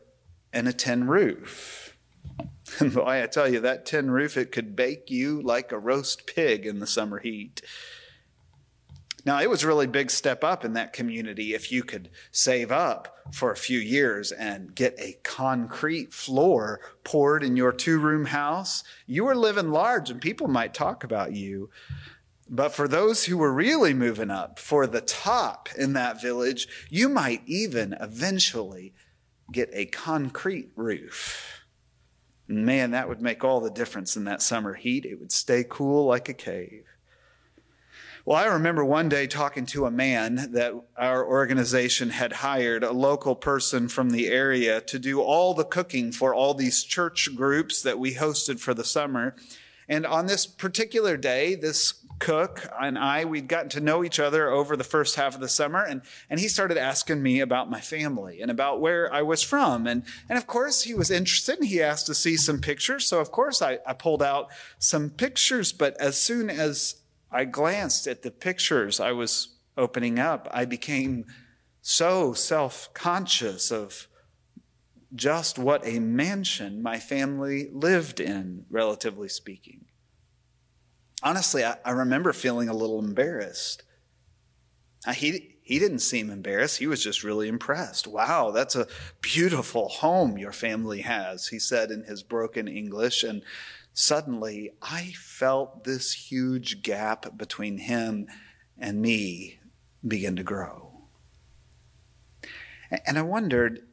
and 0.55 0.67
a 0.67 0.73
tin 0.73 1.07
roof. 1.07 1.87
And 2.79 2.95
boy, 2.95 3.21
I 3.21 3.26
tell 3.26 3.49
you, 3.49 3.59
that 3.61 3.85
tin 3.85 4.12
roof, 4.12 4.37
it 4.37 4.52
could 4.52 4.76
bake 4.76 5.11
you 5.11 5.43
like 5.43 5.73
a 5.73 5.79
roast 5.79 6.25
pig 6.25 6.64
in 6.64 6.79
the 6.79 6.87
summer 6.87 7.19
heat. 7.19 7.62
Now, 9.26 9.40
it 9.40 9.50
was 9.50 9.64
a 9.64 9.67
really 9.67 9.88
big 9.88 10.09
step 10.09 10.45
up 10.45 10.64
in 10.64 10.75
that 10.75 10.93
community 10.93 11.52
if 11.52 11.73
you 11.73 11.83
could 11.83 12.11
save 12.31 12.71
up 12.71 13.20
for 13.32 13.50
a 13.50 13.56
few 13.56 13.78
years 13.78 14.32
and 14.32 14.75
get 14.75 14.94
a 14.99 15.18
concrete 15.22 16.12
floor 16.12 16.80
poured 17.04 17.42
in 17.42 17.56
your 17.56 17.72
two 17.72 17.99
room 17.99 18.26
house. 18.26 18.84
You 19.06 19.25
were 19.25 19.37
living 19.37 19.70
large 19.70 20.10
and 20.10 20.20
people 20.20 20.49
might 20.49 20.75
talk 20.75 21.04
about 21.04 21.32
you. 21.32 21.70
But 22.49 22.70
for 22.70 22.88
those 22.88 23.25
who 23.25 23.38
were 23.38 23.52
really 23.52 23.94
moving 23.94 24.30
up 24.30 24.58
for 24.58 24.87
the 24.87 25.00
top 25.00 25.68
in 25.78 25.92
that 25.92 26.20
village, 26.20 26.66
you 26.88 27.08
might 27.08 27.42
even 27.46 27.94
eventually 28.00 28.92
get 29.52 29.70
a 29.72 29.87
concrete 29.87 30.70
roof. 30.75 31.62
Man, 32.49 32.90
that 32.90 33.08
would 33.08 33.22
make 33.22 33.44
all 33.44 33.60
the 33.60 33.70
difference 33.70 34.16
in 34.16 34.25
that 34.25 34.42
summer 34.42 34.75
heat. 34.75 35.04
It 35.04 35.20
would 35.20 35.30
stay 35.30 35.64
cool 35.68 36.06
like 36.06 36.28
a 36.28 36.34
cave. 36.34 36.84
Well, 38.27 38.37
I 38.37 38.47
remember 38.47 38.85
one 38.85 39.09
day 39.09 39.27
talking 39.27 39.65
to 39.67 39.87
a 39.87 39.91
man 39.91 40.53
that 40.53 40.75
our 40.99 41.25
organization 41.25 42.11
had 42.11 42.35
hired, 42.35 42.85
a 42.85 42.93
local 42.93 43.35
person 43.35 43.89
from 43.89 44.11
the 44.11 44.29
area, 44.29 44.83
to 44.83 44.99
do 44.99 45.23
all 45.23 45.55
the 45.55 45.65
cooking 45.65 46.12
for 46.12 46.35
all 46.35 46.53
these 46.53 46.85
church 46.85 47.35
groups 47.35 47.81
that 47.83 47.99
we 47.99 48.15
hosted 48.15 48.61
for 48.61 48.75
the 48.75 48.85
summer. 48.85 49.35
And 49.89 50.05
on 50.07 50.27
this 50.27 50.47
particular 50.47 51.17
day, 51.17 51.55
this 51.55 51.95
cook 52.19 52.69
and 52.79 52.99
I, 52.99 53.25
we'd 53.25 53.49
gotten 53.49 53.71
to 53.71 53.81
know 53.81 54.05
each 54.05 54.21
other 54.21 54.50
over 54.50 54.77
the 54.77 54.85
first 54.85 55.17
half 55.17 55.35
of 55.35 55.41
the 55.41 55.49
summer. 55.49 55.83
And, 55.83 56.03
and 56.29 56.39
he 56.39 56.49
started 56.49 56.77
asking 56.77 57.23
me 57.23 57.41
about 57.41 57.71
my 57.71 57.81
family 57.81 58.43
and 58.43 58.50
about 58.50 58.83
where 58.83 59.12
I 59.12 59.23
was 59.23 59.43
from. 59.43 59.87
And, 59.87 60.05
and 60.29 60.37
of 60.37 60.47
course, 60.47 60.83
he 60.83 60.93
was 60.93 61.11
interested. 61.11 61.59
and 61.59 61.67
He 61.67 61.83
asked 61.83 62.07
to 62.07 62.15
see 62.15 62.37
some 62.37 62.61
pictures. 62.61 63.07
So, 63.07 63.19
of 63.19 63.33
course, 63.33 63.62
I, 63.62 63.79
I 63.87 63.95
pulled 63.95 64.23
out 64.23 64.50
some 64.79 65.09
pictures. 65.09 65.73
But 65.73 65.99
as 65.99 66.19
soon 66.19 66.50
as 66.50 66.97
I 67.30 67.44
glanced 67.44 68.06
at 68.06 68.22
the 68.22 68.30
pictures 68.30 69.00
I 69.00 69.12
was 69.12 69.56
opening 69.76 70.18
up. 70.18 70.49
I 70.50 70.64
became 70.64 71.26
so 71.80 72.32
self 72.32 72.92
conscious 72.92 73.70
of 73.70 74.08
just 75.14 75.58
what 75.58 75.87
a 75.87 75.99
mansion 75.99 76.82
my 76.82 76.99
family 76.99 77.68
lived 77.72 78.20
in, 78.20 78.64
relatively 78.70 79.28
speaking. 79.28 79.87
Honestly, 81.22 81.64
I, 81.64 81.76
I 81.84 81.90
remember 81.90 82.32
feeling 82.32 82.68
a 82.68 82.75
little 82.75 82.99
embarrassed. 82.99 83.82
He, 85.14 85.56
he 85.62 85.78
didn't 85.78 86.00
seem 86.00 86.30
embarrassed. 86.30 86.78
He 86.78 86.87
was 86.87 87.02
just 87.02 87.25
really 87.25 87.49
impressed. 87.49 88.06
Wow, 88.06 88.50
that's 88.50 88.76
a 88.76 88.87
beautiful 89.20 89.88
home 89.88 90.38
your 90.38 90.52
family 90.52 91.00
has, 91.02 91.49
he 91.49 91.58
said 91.58 91.90
in 91.90 92.04
his 92.04 92.22
broken 92.22 92.68
English. 92.68 93.22
And 93.22 93.42
suddenly 93.92 94.73
I 94.80 95.12
felt 95.16 95.85
this 95.85 96.12
huge 96.12 96.82
gap 96.82 97.37
between 97.37 97.78
him 97.78 98.26
and 98.78 99.00
me 99.00 99.59
begin 100.06 100.37
to 100.37 100.42
grow. 100.42 101.02
And 103.06 103.18
I 103.18 103.23
wondered 103.23 103.87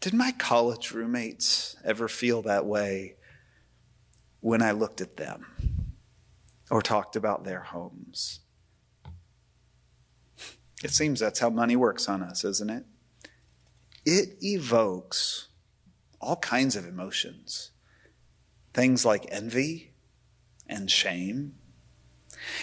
did 0.00 0.12
my 0.12 0.32
college 0.32 0.92
roommates 0.92 1.76
ever 1.82 2.08
feel 2.08 2.42
that 2.42 2.66
way 2.66 3.14
when 4.40 4.60
I 4.60 4.72
looked 4.72 5.00
at 5.00 5.16
them 5.16 5.46
or 6.70 6.82
talked 6.82 7.16
about 7.16 7.44
their 7.44 7.60
homes? 7.60 8.40
It 10.82 10.90
seems 10.90 11.20
that's 11.20 11.38
how 11.38 11.48
money 11.48 11.74
works 11.74 12.06
on 12.06 12.22
us, 12.22 12.44
isn't 12.44 12.68
it? 12.68 12.84
It 14.04 14.36
evokes 14.42 15.48
all 16.20 16.36
kinds 16.36 16.76
of 16.76 16.86
emotions 16.86 17.70
things 18.74 19.04
like 19.04 19.26
envy 19.30 19.92
and 20.68 20.90
shame. 20.90 21.54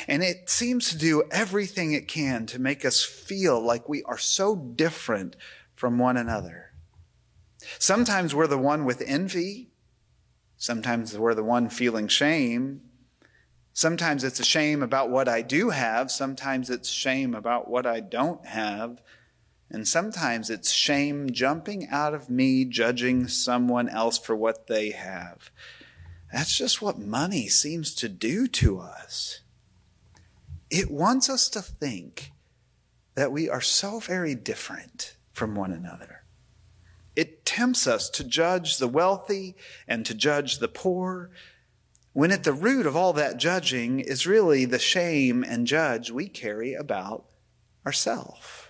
And 0.08 0.22
it 0.22 0.50
seems 0.50 0.90
to 0.90 0.98
do 0.98 1.24
everything 1.32 1.94
it 1.94 2.08
can 2.08 2.46
to 2.48 2.60
make 2.60 2.86
us 2.86 3.04
feel 3.04 3.60
like 3.60 3.90
we 3.90 4.04
are 4.04 4.18
so 4.18 4.56
different 4.56 5.36
from 5.74 5.98
one 5.98 6.18
another. 6.18 6.74
Sometimes 7.80 8.36
we're 8.36 8.48
the 8.48 8.58
one 8.58 8.86
with 8.86 9.02
envy. 9.06 9.72
Sometimes 10.58 11.18
we're 11.18 11.34
the 11.34 11.44
one 11.44 11.70
feeling 11.70 12.08
shame. 12.08 12.82
Sometimes 13.74 14.24
it's 14.24 14.40
a 14.40 14.46
shame 14.46 14.84
about 14.84 15.10
what 15.10 15.28
I 15.30 15.42
do 15.42 15.70
have. 15.70 16.12
Sometimes 16.12 16.70
it's 16.70 16.90
shame 16.90 17.34
about 17.34 17.70
what 17.70 17.86
I 17.86 18.02
don't 18.02 18.46
have. 18.46 19.02
And 19.70 19.88
sometimes 19.88 20.50
it's 20.50 20.70
shame 20.70 21.32
jumping 21.32 21.88
out 21.90 22.14
of 22.14 22.30
me, 22.30 22.66
judging 22.66 23.28
someone 23.30 23.88
else 23.88 24.18
for 24.18 24.36
what 24.36 24.68
they 24.68 24.90
have. 24.90 25.50
That's 26.32 26.58
just 26.58 26.82
what 26.82 26.98
money 26.98 27.48
seems 27.48 27.94
to 27.96 28.10
do 28.10 28.48
to 28.48 28.80
us. 28.80 29.42
It 30.70 30.90
wants 30.90 31.30
us 31.30 31.50
to 31.50 31.62
think 31.62 32.32
that 33.16 33.32
we 33.32 33.50
are 33.50 33.62
so 33.62 34.00
very 34.00 34.36
different 34.36 35.18
from 35.34 35.56
one 35.56 35.74
another. 35.74 36.24
It 37.16 37.46
tempts 37.46 37.88
us 37.88 38.10
to 38.12 38.24
judge 38.24 38.78
the 38.78 38.88
wealthy 38.88 39.56
and 39.88 40.06
to 40.06 40.14
judge 40.14 40.60
the 40.60 40.70
poor, 40.70 41.32
when 42.14 42.32
at 42.32 42.44
the 42.44 42.54
root 42.54 42.86
of 42.86 42.96
all 42.96 43.14
that 43.14 43.38
judging 43.38 44.00
is 44.00 44.26
really 44.28 44.66
the 44.66 44.80
shame 44.80 45.44
and 45.44 45.68
judge 45.68 46.12
we 46.12 46.28
carry 46.28 46.74
about 46.74 47.26
ourselves 47.86 48.68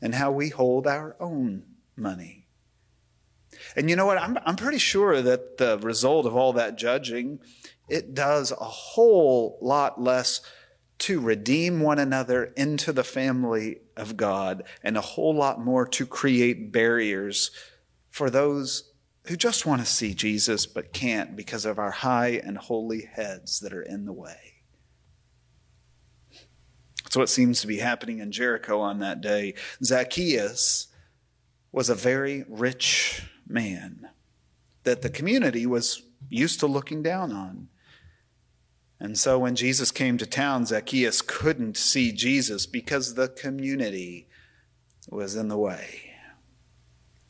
and 0.00 0.14
how 0.14 0.32
we 0.32 0.48
hold 0.48 0.86
our 0.86 1.16
own 1.20 1.62
money. 1.96 2.45
And 3.76 3.88
you 3.90 3.96
know 3.96 4.06
what? 4.06 4.18
I'm, 4.18 4.38
I'm 4.44 4.56
pretty 4.56 4.78
sure 4.78 5.22
that 5.22 5.58
the 5.58 5.78
result 5.78 6.26
of 6.26 6.36
all 6.36 6.52
that 6.54 6.76
judging, 6.76 7.40
it 7.88 8.14
does 8.14 8.52
a 8.52 8.56
whole 8.56 9.58
lot 9.60 10.00
less 10.00 10.40
to 10.98 11.20
redeem 11.20 11.80
one 11.80 11.98
another 11.98 12.44
into 12.56 12.92
the 12.92 13.04
family 13.04 13.80
of 13.96 14.16
God 14.16 14.64
and 14.82 14.96
a 14.96 15.02
whole 15.02 15.34
lot 15.34 15.60
more 15.60 15.86
to 15.88 16.06
create 16.06 16.72
barriers 16.72 17.50
for 18.10 18.30
those 18.30 18.92
who 19.26 19.36
just 19.36 19.66
want 19.66 19.80
to 19.80 19.86
see 19.86 20.14
Jesus 20.14 20.66
but 20.66 20.92
can't 20.92 21.36
because 21.36 21.64
of 21.64 21.78
our 21.78 21.90
high 21.90 22.40
and 22.42 22.56
holy 22.56 23.02
heads 23.02 23.60
that 23.60 23.72
are 23.72 23.82
in 23.82 24.04
the 24.04 24.12
way. 24.12 24.54
That's 27.04 27.16
what 27.16 27.28
seems 27.28 27.60
to 27.60 27.66
be 27.66 27.78
happening 27.78 28.20
in 28.20 28.32
Jericho 28.32 28.80
on 28.80 29.00
that 29.00 29.20
day. 29.20 29.54
Zacchaeus 29.82 30.88
was 31.72 31.90
a 31.90 31.94
very 31.94 32.44
rich 32.48 33.22
man 33.46 34.08
that 34.84 35.02
the 35.02 35.10
community 35.10 35.66
was 35.66 36.02
used 36.28 36.60
to 36.60 36.66
looking 36.66 37.02
down 37.02 37.32
on. 37.32 37.68
And 38.98 39.18
so 39.18 39.38
when 39.38 39.56
Jesus 39.56 39.90
came 39.90 40.16
to 40.18 40.26
town, 40.26 40.64
Zacchaeus 40.64 41.20
couldn't 41.20 41.76
see 41.76 42.12
Jesus 42.12 42.66
because 42.66 43.14
the 43.14 43.28
community 43.28 44.28
was 45.10 45.36
in 45.36 45.48
the 45.48 45.58
way. 45.58 46.15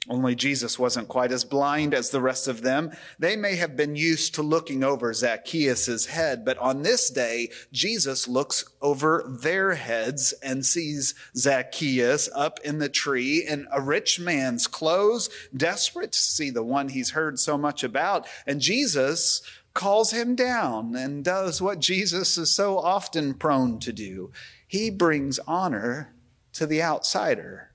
Only 0.09 0.37
Jesus 0.37 0.79
wasn't 0.79 1.09
quite 1.09 1.33
as 1.33 1.45
blind 1.45 1.93
as 1.93 2.11
the 2.11 2.21
rest 2.21 2.47
of 2.47 2.63
them. 2.63 2.93
They 3.19 3.35
may 3.35 3.57
have 3.57 3.77
been 3.77 3.97
used 3.97 4.35
to 4.37 4.43
looking 4.43 4.85
over 4.85 5.13
Zacchaeus' 5.13 6.07
head, 6.07 6.45
but 6.45 6.59
on 6.59 6.83
this 6.83 7.11
day, 7.11 7.51
Jesus 7.73 8.29
looks 8.29 8.65
over 8.81 9.25
their 9.43 9.75
heads 9.75 10.33
and 10.43 10.65
sees 10.65 11.15
Zacchaeus 11.37 12.29
up 12.35 12.61
in 12.65 12.79
the 12.79 12.89
tree 12.89 13.45
in 13.47 13.67
a 13.73 13.81
rich 13.81 14.21
man's 14.21 14.69
clothes, 14.69 15.29
desperate 15.57 16.13
to 16.13 16.19
see 16.19 16.51
the 16.51 16.63
one 16.63 16.89
he's 16.89 17.11
heard 17.11 17.41
so 17.41 17.59
much 17.59 17.83
about. 17.83 18.29
And 18.47 18.61
Jesus 18.61 19.43
calls 19.75 20.13
him 20.13 20.37
down 20.37 20.95
and 20.95 21.25
does 21.25 21.61
what 21.61 21.81
Jesus 21.81 22.39
is 22.39 22.51
so 22.51 22.79
often 22.79 23.35
prone 23.35 23.81
to 23.81 23.93
do. 23.93 24.31
He 24.69 24.89
brings 24.89 25.41
honor 25.41 26.15
to 26.53 26.67
the 26.67 26.83
outsider 26.83 27.73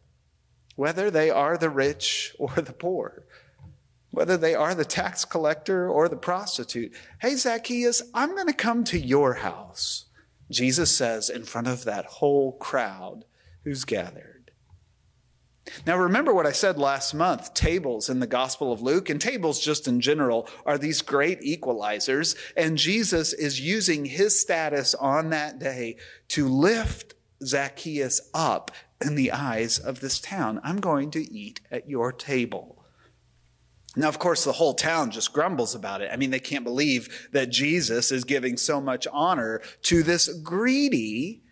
whether 0.81 1.11
they 1.11 1.29
are 1.29 1.59
the 1.59 1.69
rich 1.69 2.35
or 2.39 2.49
the 2.55 2.73
poor, 2.73 3.23
whether 4.09 4.35
they 4.35 4.55
are 4.55 4.73
the 4.73 4.83
tax 4.83 5.23
collector 5.23 5.87
or 5.87 6.09
the 6.09 6.15
prostitute. 6.15 6.91
Hey, 7.19 7.35
Zacchaeus, 7.35 8.01
I'm 8.15 8.33
going 8.33 8.47
to 8.47 8.53
come 8.53 8.83
to 8.85 8.97
your 8.97 9.35
house, 9.35 10.05
Jesus 10.49 10.89
says 10.89 11.29
in 11.29 11.43
front 11.43 11.67
of 11.67 11.83
that 11.83 12.05
whole 12.05 12.53
crowd 12.53 13.25
who's 13.63 13.85
gathered. 13.85 14.49
Now, 15.85 15.99
remember 15.99 16.33
what 16.33 16.47
I 16.47 16.51
said 16.51 16.79
last 16.79 17.13
month 17.13 17.53
tables 17.53 18.09
in 18.09 18.19
the 18.19 18.25
Gospel 18.25 18.73
of 18.73 18.81
Luke, 18.81 19.07
and 19.07 19.21
tables 19.21 19.59
just 19.59 19.87
in 19.87 20.01
general 20.01 20.49
are 20.65 20.79
these 20.79 21.03
great 21.03 21.41
equalizers. 21.41 22.35
And 22.57 22.75
Jesus 22.75 23.33
is 23.33 23.61
using 23.61 24.05
his 24.05 24.41
status 24.41 24.95
on 24.95 25.29
that 25.29 25.59
day 25.59 25.97
to 26.29 26.49
lift 26.49 27.13
Zacchaeus 27.43 28.31
up 28.33 28.71
in 29.01 29.15
the 29.15 29.31
eyes 29.31 29.79
of 29.79 29.99
this 29.99 30.19
town. 30.19 30.59
I'm 30.63 30.79
going 30.79 31.11
to 31.11 31.33
eat 31.33 31.61
at 31.71 31.89
your 31.89 32.11
table. 32.11 32.85
Now, 33.95 34.07
of 34.07 34.19
course, 34.19 34.43
the 34.43 34.53
whole 34.53 34.73
town 34.73 35.11
just 35.11 35.33
grumbles 35.33 35.75
about 35.75 36.01
it. 36.01 36.09
I 36.13 36.15
mean, 36.15 36.31
they 36.31 36.39
can't 36.39 36.63
believe 36.63 37.29
that 37.33 37.49
Jesus 37.49 38.11
is 38.11 38.23
giving 38.23 38.55
so 38.55 38.79
much 38.79 39.05
honor 39.11 39.61
to 39.83 40.01
this 40.01 40.29
greedy, 40.29 41.43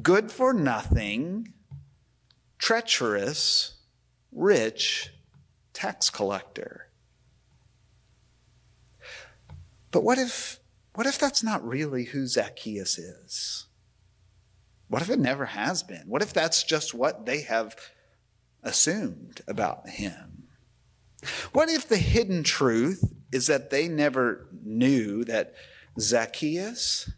good 0.00 0.30
for 0.30 0.52
nothing, 0.52 1.54
treacherous, 2.58 3.78
rich 4.30 5.10
tax 5.72 6.10
collector. 6.10 6.88
But 9.90 10.04
what 10.04 10.18
if, 10.18 10.60
what 10.94 11.06
if 11.06 11.18
that's 11.18 11.42
not 11.42 11.66
really 11.66 12.04
who 12.04 12.26
Zacchaeus 12.26 12.98
is? 12.98 13.67
What 14.88 15.02
if 15.02 15.10
it 15.10 15.18
never 15.18 15.46
has 15.46 15.82
been? 15.82 16.04
What 16.06 16.22
if 16.22 16.32
that's 16.32 16.62
just 16.62 16.94
what 16.94 17.26
they 17.26 17.42
have 17.42 17.76
assumed 18.62 19.42
about 19.46 19.88
him? 19.88 20.44
What 21.52 21.68
if 21.68 21.88
the 21.88 21.96
hidden 21.96 22.42
truth 22.42 23.12
is 23.32 23.46
that 23.48 23.70
they 23.70 23.88
never 23.88 24.48
knew 24.64 25.24
that 25.24 25.54
Zacchaeus 25.98 27.10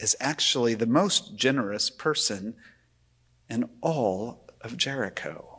is 0.00 0.16
actually 0.20 0.74
the 0.74 0.86
most 0.86 1.36
generous 1.36 1.90
person 1.90 2.54
in 3.50 3.68
all 3.80 4.48
of 4.60 4.76
Jericho? 4.76 5.51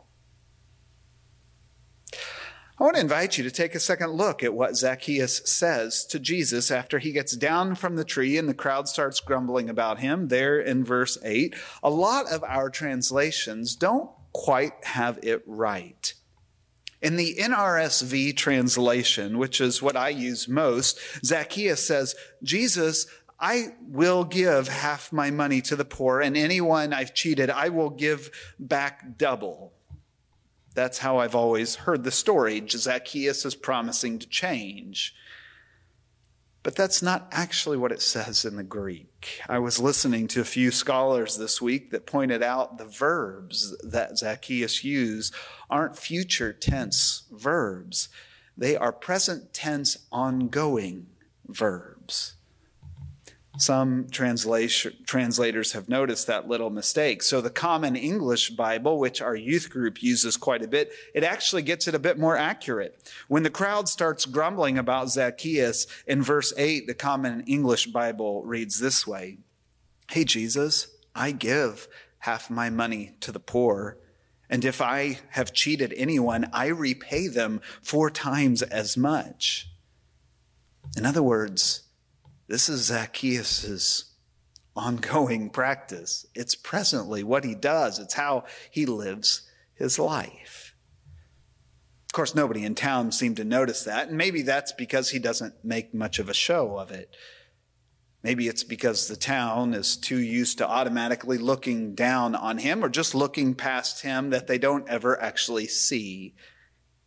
I 2.76 2.82
want 2.82 2.96
to 2.96 3.02
invite 3.02 3.38
you 3.38 3.44
to 3.44 3.52
take 3.52 3.76
a 3.76 3.80
second 3.80 4.10
look 4.10 4.42
at 4.42 4.52
what 4.52 4.76
Zacchaeus 4.76 5.42
says 5.44 6.04
to 6.06 6.18
Jesus 6.18 6.72
after 6.72 6.98
he 6.98 7.12
gets 7.12 7.36
down 7.36 7.76
from 7.76 7.94
the 7.94 8.04
tree 8.04 8.36
and 8.36 8.48
the 8.48 8.54
crowd 8.54 8.88
starts 8.88 9.20
grumbling 9.20 9.70
about 9.70 10.00
him 10.00 10.26
there 10.26 10.58
in 10.58 10.84
verse 10.84 11.16
8. 11.22 11.54
A 11.84 11.90
lot 11.90 12.26
of 12.32 12.42
our 12.42 12.70
translations 12.70 13.76
don't 13.76 14.10
quite 14.32 14.72
have 14.82 15.20
it 15.22 15.44
right. 15.46 16.14
In 17.00 17.14
the 17.14 17.36
NRSV 17.36 18.36
translation, 18.36 19.38
which 19.38 19.60
is 19.60 19.80
what 19.80 19.96
I 19.96 20.08
use 20.08 20.48
most, 20.48 20.98
Zacchaeus 21.24 21.86
says, 21.86 22.16
Jesus, 22.42 23.06
I 23.38 23.74
will 23.86 24.24
give 24.24 24.66
half 24.66 25.12
my 25.12 25.30
money 25.30 25.60
to 25.60 25.76
the 25.76 25.84
poor, 25.84 26.20
and 26.20 26.36
anyone 26.36 26.92
I've 26.92 27.14
cheated, 27.14 27.50
I 27.50 27.68
will 27.68 27.90
give 27.90 28.30
back 28.58 29.16
double. 29.16 29.74
That's 30.74 30.98
how 30.98 31.18
I've 31.18 31.34
always 31.34 31.76
heard 31.76 32.04
the 32.04 32.10
story. 32.10 32.62
Zacchaeus 32.68 33.44
is 33.44 33.54
promising 33.54 34.18
to 34.18 34.28
change. 34.28 35.14
But 36.64 36.76
that's 36.76 37.02
not 37.02 37.28
actually 37.30 37.76
what 37.76 37.92
it 37.92 38.00
says 38.00 38.44
in 38.44 38.56
the 38.56 38.64
Greek. 38.64 39.40
I 39.48 39.58
was 39.58 39.78
listening 39.78 40.26
to 40.28 40.40
a 40.40 40.44
few 40.44 40.70
scholars 40.70 41.36
this 41.36 41.60
week 41.60 41.90
that 41.90 42.06
pointed 42.06 42.42
out 42.42 42.78
the 42.78 42.86
verbs 42.86 43.76
that 43.82 44.18
Zacchaeus 44.18 44.82
used 44.82 45.34
aren't 45.68 45.98
future 45.98 46.54
tense 46.54 47.24
verbs. 47.30 48.08
They 48.56 48.76
are 48.76 48.92
present 48.92 49.52
tense 49.52 49.98
ongoing 50.10 51.08
verbs. 51.46 52.36
Some 53.56 54.08
translators 54.08 55.72
have 55.72 55.88
noticed 55.88 56.26
that 56.26 56.48
little 56.48 56.70
mistake. 56.70 57.22
So 57.22 57.40
the 57.40 57.50
Common 57.50 57.94
English 57.94 58.50
Bible, 58.50 58.98
which 58.98 59.22
our 59.22 59.36
youth 59.36 59.70
group 59.70 60.02
uses 60.02 60.36
quite 60.36 60.62
a 60.62 60.68
bit, 60.68 60.92
it 61.14 61.22
actually 61.22 61.62
gets 61.62 61.86
it 61.86 61.94
a 61.94 62.00
bit 62.00 62.18
more 62.18 62.36
accurate. 62.36 63.12
When 63.28 63.44
the 63.44 63.50
crowd 63.50 63.88
starts 63.88 64.26
grumbling 64.26 64.76
about 64.76 65.10
Zacchaeus 65.10 65.86
in 66.04 66.20
verse 66.20 66.52
8, 66.56 66.88
the 66.88 66.94
Common 66.94 67.42
English 67.42 67.86
Bible 67.86 68.42
reads 68.44 68.80
this 68.80 69.06
way. 69.06 69.38
Hey, 70.10 70.24
Jesus, 70.24 70.88
I 71.14 71.30
give 71.30 71.86
half 72.18 72.50
my 72.50 72.70
money 72.70 73.12
to 73.20 73.30
the 73.30 73.38
poor. 73.38 73.98
And 74.50 74.64
if 74.64 74.80
I 74.80 75.20
have 75.30 75.52
cheated 75.52 75.94
anyone, 75.96 76.50
I 76.52 76.66
repay 76.66 77.28
them 77.28 77.60
four 77.82 78.10
times 78.10 78.62
as 78.62 78.96
much. 78.96 79.68
In 80.96 81.06
other 81.06 81.22
words, 81.22 81.82
this 82.46 82.68
is 82.68 82.86
Zacchaeus' 82.86 84.12
ongoing 84.76 85.50
practice. 85.50 86.26
It's 86.34 86.54
presently 86.54 87.22
what 87.22 87.44
he 87.44 87.54
does, 87.54 87.98
it's 87.98 88.14
how 88.14 88.44
he 88.70 88.86
lives 88.86 89.42
his 89.74 89.98
life. 89.98 90.74
Of 92.06 92.12
course, 92.12 92.34
nobody 92.34 92.64
in 92.64 92.74
town 92.74 93.12
seemed 93.12 93.38
to 93.38 93.44
notice 93.44 93.84
that, 93.84 94.08
and 94.08 94.16
maybe 94.16 94.42
that's 94.42 94.72
because 94.72 95.10
he 95.10 95.18
doesn't 95.18 95.64
make 95.64 95.94
much 95.94 96.18
of 96.18 96.28
a 96.28 96.34
show 96.34 96.78
of 96.78 96.90
it. 96.90 97.16
Maybe 98.22 98.48
it's 98.48 98.64
because 98.64 99.06
the 99.06 99.16
town 99.16 99.74
is 99.74 99.98
too 99.98 100.18
used 100.18 100.58
to 100.58 100.66
automatically 100.66 101.36
looking 101.36 101.94
down 101.94 102.34
on 102.34 102.56
him 102.56 102.82
or 102.82 102.88
just 102.88 103.14
looking 103.14 103.54
past 103.54 104.00
him 104.00 104.30
that 104.30 104.46
they 104.46 104.56
don't 104.56 104.88
ever 104.88 105.20
actually 105.20 105.66
see 105.66 106.34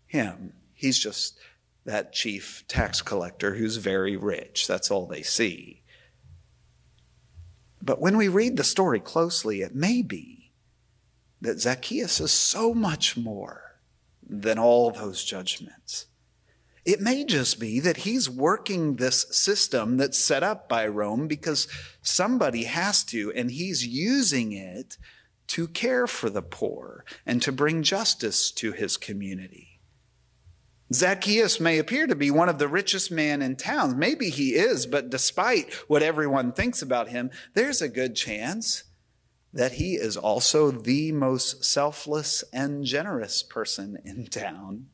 him. 0.06 0.54
He's 0.73 1.00
just 1.00 1.39
that 1.88 2.12
chief 2.12 2.65
tax 2.67 3.02
collector 3.02 3.56
who's 3.56 3.78
very 3.78 4.17
rich. 4.17 4.67
That's 4.67 4.91
all 4.91 5.08
they 5.08 5.23
see. 5.23 5.82
But 7.82 8.02
when 8.02 8.17
we 8.17 8.28
read 8.28 8.58
the 8.58 8.65
story 8.65 9.00
closely, 9.00 9.62
it 9.62 9.73
may 9.73 10.02
be 10.02 10.52
that 11.39 11.62
Zacchaeus 11.62 12.19
is 12.19 12.32
so 12.32 12.73
much 12.73 13.15
more 13.15 13.80
than 14.21 14.60
all 14.60 14.91
those 14.91 15.23
judgments. 15.23 16.08
It 16.84 17.00
may 17.00 17.23
just 17.23 17.58
be 17.58 17.80
that 17.80 17.97
he's 17.97 18.30
working 18.30 18.95
this 18.95 19.26
system 19.32 19.95
that's 19.95 20.17
set 20.17 20.43
up 20.43 20.67
by 20.67 20.88
Rome 20.88 21.28
because 21.28 21.69
somebody 22.02 22.65
has 22.65 23.06
to, 23.06 23.32
and 23.34 23.50
he's 23.50 23.88
using 23.88 24.52
it 24.52 24.97
to 25.47 25.69
care 25.69 26.06
for 26.06 26.30
the 26.30 26.41
poor 26.41 27.06
and 27.26 27.41
to 27.43 27.54
bring 27.54 27.82
justice 27.82 28.52
to 28.52 28.73
his 28.73 28.97
community. 28.97 29.76
Zacchaeus 30.93 31.60
may 31.60 31.80
appear 31.80 32.08
to 32.08 32.15
be 32.15 32.32
one 32.32 32.47
of 32.47 32.60
the 32.60 32.67
richest 32.67 33.12
men 33.12 33.41
in 33.41 33.56
town. 33.56 34.00
Maybe 34.00 34.30
he 34.30 34.56
is, 34.56 34.86
but 34.86 35.10
despite 35.10 35.73
what 35.89 36.02
everyone 36.02 36.54
thinks 36.54 36.82
about 36.82 37.10
him, 37.10 37.30
there's 37.54 37.82
a 37.82 37.89
good 37.89 38.15
chance 38.15 38.84
that 39.54 39.73
he 39.73 39.95
is 39.95 40.15
also 40.15 40.71
the 40.71 41.12
most 41.12 41.65
selfless 41.65 42.43
and 42.54 42.86
generous 42.86 43.43
person 43.43 43.97
in 44.06 44.28
town. 44.28 44.88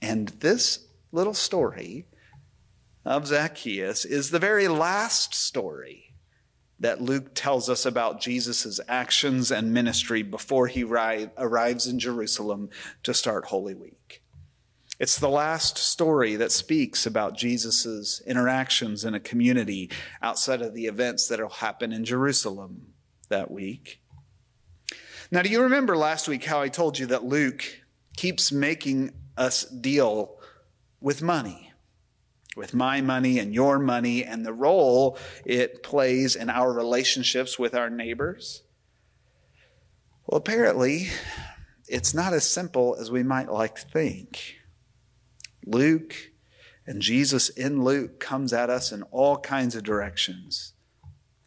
And 0.00 0.28
this 0.28 0.86
little 1.10 1.34
story 1.34 2.06
of 3.04 3.26
Zacchaeus 3.26 4.04
is 4.04 4.30
the 4.30 4.38
very 4.38 4.68
last 4.68 5.34
story 5.34 6.05
that 6.78 7.00
Luke 7.00 7.30
tells 7.34 7.70
us 7.70 7.86
about 7.86 8.20
Jesus' 8.20 8.80
actions 8.88 9.50
and 9.50 9.72
ministry 9.72 10.22
before 10.22 10.66
he 10.66 10.84
arrives 10.84 11.86
in 11.86 11.98
Jerusalem 11.98 12.68
to 13.02 13.14
start 13.14 13.46
Holy 13.46 13.74
Week. 13.74 14.22
It's 14.98 15.18
the 15.18 15.28
last 15.28 15.76
story 15.76 16.36
that 16.36 16.52
speaks 16.52 17.04
about 17.04 17.36
Jesus' 17.36 18.22
interactions 18.26 19.04
in 19.04 19.14
a 19.14 19.20
community 19.20 19.90
outside 20.22 20.62
of 20.62 20.74
the 20.74 20.86
events 20.86 21.28
that 21.28 21.40
will 21.40 21.48
happen 21.48 21.92
in 21.92 22.04
Jerusalem 22.04 22.94
that 23.28 23.50
week. 23.50 24.00
Now, 25.30 25.42
do 25.42 25.50
you 25.50 25.62
remember 25.62 25.96
last 25.96 26.28
week 26.28 26.44
how 26.44 26.60
I 26.60 26.68
told 26.68 26.98
you 26.98 27.06
that 27.06 27.24
Luke 27.24 27.64
keeps 28.16 28.52
making 28.52 29.12
us 29.36 29.64
deal 29.64 30.38
with 31.00 31.20
money? 31.20 31.65
With 32.56 32.74
my 32.74 33.00
money 33.00 33.38
and 33.38 33.54
your 33.54 33.78
money 33.78 34.24
and 34.24 34.44
the 34.44 34.52
role 34.52 35.18
it 35.44 35.82
plays 35.82 36.34
in 36.34 36.50
our 36.50 36.72
relationships 36.72 37.58
with 37.58 37.74
our 37.74 37.90
neighbors? 37.90 38.62
Well, 40.26 40.38
apparently, 40.38 41.08
it's 41.86 42.14
not 42.14 42.32
as 42.32 42.48
simple 42.48 42.96
as 42.98 43.10
we 43.10 43.22
might 43.22 43.52
like 43.52 43.76
to 43.76 43.86
think. 43.86 44.56
Luke 45.64 46.14
and 46.86 47.02
Jesus 47.02 47.48
in 47.48 47.82
Luke 47.82 48.18
comes 48.18 48.52
at 48.52 48.70
us 48.70 48.90
in 48.90 49.02
all 49.04 49.36
kinds 49.36 49.76
of 49.76 49.84
directions. 49.84 50.72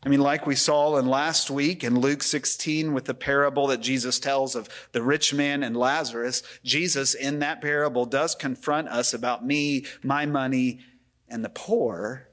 I 0.01 0.07
mean, 0.07 0.21
like 0.21 0.47
we 0.47 0.55
saw 0.55 0.97
in 0.97 1.07
last 1.07 1.51
week 1.51 1.83
in 1.83 1.99
Luke 1.99 2.23
16 2.23 2.93
with 2.93 3.03
the 3.03 3.13
parable 3.13 3.67
that 3.67 3.81
Jesus 3.81 4.17
tells 4.17 4.55
of 4.55 4.69
the 4.93 5.01
rich 5.01 5.33
man 5.33 5.61
and 5.61 5.75
Lazarus, 5.75 6.41
Jesus 6.63 7.13
in 7.13 7.39
that 7.39 7.59
parable 7.59 8.05
does 8.05 8.33
confront 8.33 8.87
us 8.87 9.13
about 9.13 9.45
me, 9.45 9.85
my 10.01 10.25
money, 10.25 10.79
and 11.29 11.43
the 11.43 11.49
poor. 11.49 12.27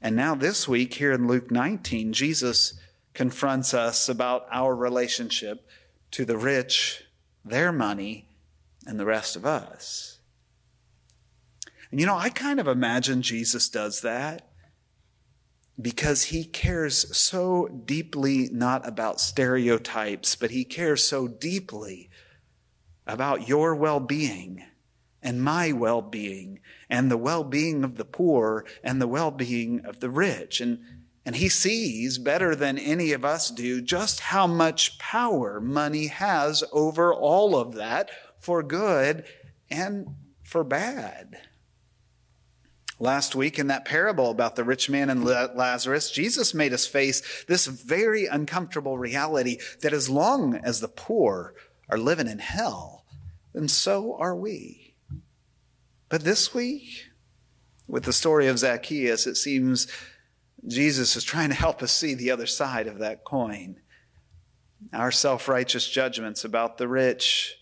And 0.00 0.16
now, 0.16 0.34
this 0.34 0.66
week, 0.66 0.94
here 0.94 1.12
in 1.12 1.26
Luke 1.26 1.50
19, 1.50 2.12
Jesus 2.12 2.74
confronts 3.12 3.74
us 3.74 4.08
about 4.08 4.46
our 4.50 4.74
relationship 4.74 5.68
to 6.12 6.24
the 6.24 6.38
rich 6.38 7.04
their 7.44 7.72
money 7.72 8.28
and 8.86 8.98
the 8.98 9.06
rest 9.06 9.36
of 9.36 9.44
us. 9.44 10.18
And 11.90 11.98
you 11.98 12.06
know, 12.06 12.16
I 12.16 12.28
kind 12.30 12.60
of 12.60 12.68
imagine 12.68 13.22
Jesus 13.22 13.68
does 13.68 14.02
that 14.02 14.50
because 15.80 16.24
he 16.24 16.44
cares 16.44 17.16
so 17.16 17.66
deeply 17.68 18.48
not 18.52 18.86
about 18.86 19.20
stereotypes, 19.20 20.36
but 20.36 20.50
he 20.50 20.64
cares 20.64 21.02
so 21.02 21.26
deeply 21.26 22.10
about 23.06 23.48
your 23.48 23.74
well 23.74 24.00
being 24.00 24.64
and 25.22 25.42
my 25.42 25.72
well 25.72 26.02
being 26.02 26.60
and 26.88 27.10
the 27.10 27.16
well 27.16 27.44
being 27.44 27.84
of 27.84 27.96
the 27.96 28.04
poor 28.04 28.64
and 28.82 29.00
the 29.00 29.08
well 29.08 29.30
being 29.30 29.80
of 29.84 30.00
the 30.00 30.10
rich. 30.10 30.60
And, 30.60 30.80
and 31.24 31.36
he 31.36 31.48
sees 31.48 32.18
better 32.18 32.54
than 32.54 32.78
any 32.78 33.12
of 33.12 33.24
us 33.24 33.50
do 33.50 33.80
just 33.80 34.20
how 34.20 34.46
much 34.46 34.98
power 34.98 35.60
money 35.60 36.06
has 36.06 36.64
over 36.72 37.12
all 37.12 37.56
of 37.56 37.74
that 37.74 38.10
for 38.38 38.62
good 38.62 39.24
and 39.70 40.14
for 40.42 40.64
bad. 40.64 41.38
Last 42.98 43.34
week 43.34 43.58
in 43.58 43.68
that 43.68 43.86
parable 43.86 44.30
about 44.30 44.56
the 44.56 44.64
rich 44.64 44.90
man 44.90 45.08
and 45.08 45.24
Lazarus, 45.24 46.10
Jesus 46.10 46.52
made 46.52 46.74
us 46.74 46.86
face 46.86 47.44
this 47.48 47.66
very 47.66 48.26
uncomfortable 48.26 48.98
reality 48.98 49.56
that 49.80 49.94
as 49.94 50.10
long 50.10 50.54
as 50.54 50.80
the 50.80 50.88
poor 50.88 51.54
are 51.88 51.96
living 51.96 52.28
in 52.28 52.40
hell, 52.40 53.06
then 53.54 53.68
so 53.68 54.16
are 54.18 54.36
we. 54.36 54.89
But 56.10 56.24
this 56.24 56.52
week, 56.52 57.06
with 57.86 58.02
the 58.02 58.12
story 58.12 58.48
of 58.48 58.58
Zacchaeus, 58.58 59.28
it 59.28 59.36
seems 59.36 59.86
Jesus 60.66 61.16
is 61.16 61.22
trying 61.24 61.50
to 61.50 61.54
help 61.54 61.82
us 61.82 61.92
see 61.92 62.14
the 62.14 62.32
other 62.32 62.46
side 62.46 62.88
of 62.88 62.98
that 62.98 63.24
coin. 63.24 63.76
Our 64.92 65.12
self 65.12 65.48
righteous 65.48 65.88
judgments 65.88 66.44
about 66.44 66.78
the 66.78 66.88
rich 66.88 67.56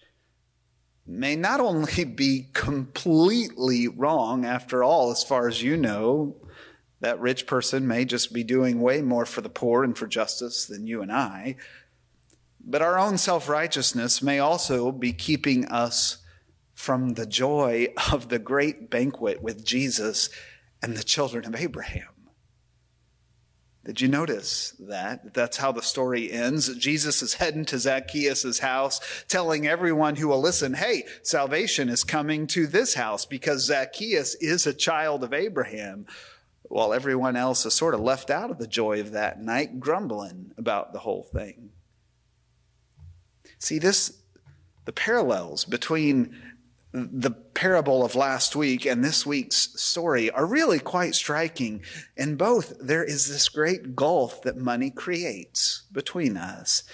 may 1.06 1.36
not 1.36 1.60
only 1.60 2.04
be 2.16 2.48
completely 2.54 3.86
wrong, 3.86 4.46
after 4.46 4.82
all, 4.82 5.10
as 5.10 5.22
far 5.22 5.46
as 5.46 5.62
you 5.62 5.76
know, 5.76 6.34
that 7.00 7.20
rich 7.20 7.46
person 7.46 7.86
may 7.86 8.06
just 8.06 8.32
be 8.32 8.44
doing 8.44 8.80
way 8.80 9.02
more 9.02 9.26
for 9.26 9.42
the 9.42 9.50
poor 9.50 9.84
and 9.84 9.96
for 9.96 10.06
justice 10.06 10.64
than 10.64 10.86
you 10.86 11.02
and 11.02 11.12
I. 11.12 11.56
But 12.64 12.80
our 12.80 12.98
own 12.98 13.18
self 13.18 13.46
righteousness 13.46 14.22
may 14.22 14.38
also 14.38 14.90
be 14.90 15.12
keeping 15.12 15.66
us 15.66 16.24
from 16.78 17.14
the 17.14 17.26
joy 17.26 17.88
of 18.12 18.28
the 18.28 18.38
great 18.38 18.88
banquet 18.88 19.42
with 19.42 19.64
Jesus 19.64 20.30
and 20.80 20.96
the 20.96 21.02
children 21.02 21.44
of 21.44 21.56
Abraham. 21.56 22.30
Did 23.84 24.00
you 24.00 24.06
notice 24.06 24.76
that? 24.78 25.34
That's 25.34 25.56
how 25.56 25.72
the 25.72 25.82
story 25.82 26.30
ends. 26.30 26.72
Jesus 26.76 27.20
is 27.20 27.34
heading 27.34 27.64
to 27.64 27.80
Zacchaeus' 27.80 28.60
house, 28.60 29.00
telling 29.26 29.66
everyone 29.66 30.14
who 30.14 30.28
will 30.28 30.40
listen, 30.40 30.74
hey, 30.74 31.02
salvation 31.24 31.88
is 31.88 32.04
coming 32.04 32.46
to 32.46 32.68
this 32.68 32.94
house 32.94 33.26
because 33.26 33.64
Zacchaeus 33.64 34.36
is 34.36 34.64
a 34.64 34.72
child 34.72 35.24
of 35.24 35.32
Abraham, 35.32 36.06
while 36.62 36.94
everyone 36.94 37.34
else 37.34 37.66
is 37.66 37.74
sort 37.74 37.94
of 37.94 38.00
left 38.00 38.30
out 38.30 38.52
of 38.52 38.58
the 38.58 38.68
joy 38.68 39.00
of 39.00 39.10
that 39.10 39.42
night, 39.42 39.80
grumbling 39.80 40.52
about 40.56 40.92
the 40.92 41.00
whole 41.00 41.24
thing. 41.24 41.70
See, 43.58 43.80
this, 43.80 44.22
the 44.84 44.92
parallels 44.92 45.64
between 45.64 46.36
the 46.92 47.30
parable 47.30 48.04
of 48.04 48.14
last 48.14 48.56
week 48.56 48.86
and 48.86 49.04
this 49.04 49.26
week's 49.26 49.80
story 49.80 50.30
are 50.30 50.46
really 50.46 50.78
quite 50.78 51.14
striking. 51.14 51.82
In 52.16 52.36
both, 52.36 52.74
there 52.80 53.04
is 53.04 53.28
this 53.28 53.48
great 53.48 53.94
gulf 53.94 54.42
that 54.42 54.56
money 54.56 54.90
creates 54.90 55.82
between 55.92 56.36
us. 56.36 56.84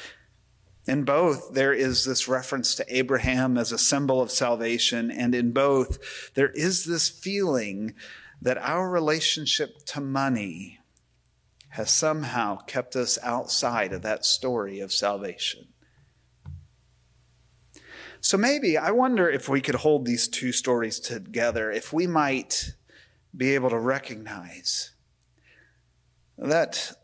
In 0.86 1.04
both, 1.04 1.54
there 1.54 1.72
is 1.72 2.04
this 2.04 2.28
reference 2.28 2.74
to 2.74 2.96
Abraham 2.96 3.56
as 3.56 3.72
a 3.72 3.78
symbol 3.78 4.20
of 4.20 4.30
salvation. 4.30 5.10
And 5.10 5.34
in 5.34 5.52
both, 5.52 6.32
there 6.34 6.50
is 6.50 6.84
this 6.84 7.08
feeling 7.08 7.94
that 8.42 8.58
our 8.58 8.90
relationship 8.90 9.84
to 9.86 10.00
money 10.00 10.80
has 11.70 11.90
somehow 11.90 12.56
kept 12.56 12.94
us 12.96 13.18
outside 13.22 13.92
of 13.92 14.02
that 14.02 14.24
story 14.24 14.80
of 14.80 14.92
salvation. 14.92 15.68
So 18.24 18.38
maybe 18.38 18.78
I 18.78 18.90
wonder 18.90 19.28
if 19.28 19.50
we 19.50 19.60
could 19.60 19.74
hold 19.74 20.06
these 20.06 20.28
two 20.28 20.50
stories 20.50 20.98
together, 20.98 21.70
if 21.70 21.92
we 21.92 22.06
might 22.06 22.72
be 23.36 23.54
able 23.54 23.68
to 23.68 23.78
recognize 23.78 24.92
that 26.38 26.96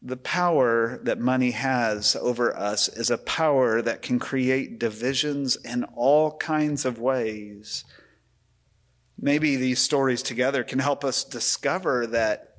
the 0.00 0.16
power 0.16 1.00
that 1.02 1.18
money 1.18 1.50
has 1.50 2.14
over 2.14 2.56
us 2.56 2.86
is 2.86 3.10
a 3.10 3.18
power 3.18 3.82
that 3.82 4.02
can 4.02 4.20
create 4.20 4.78
divisions 4.78 5.56
in 5.56 5.82
all 5.96 6.36
kinds 6.36 6.84
of 6.84 7.00
ways. 7.00 7.84
Maybe 9.20 9.56
these 9.56 9.80
stories 9.80 10.22
together 10.22 10.62
can 10.62 10.78
help 10.78 11.04
us 11.04 11.24
discover 11.24 12.06
that 12.06 12.54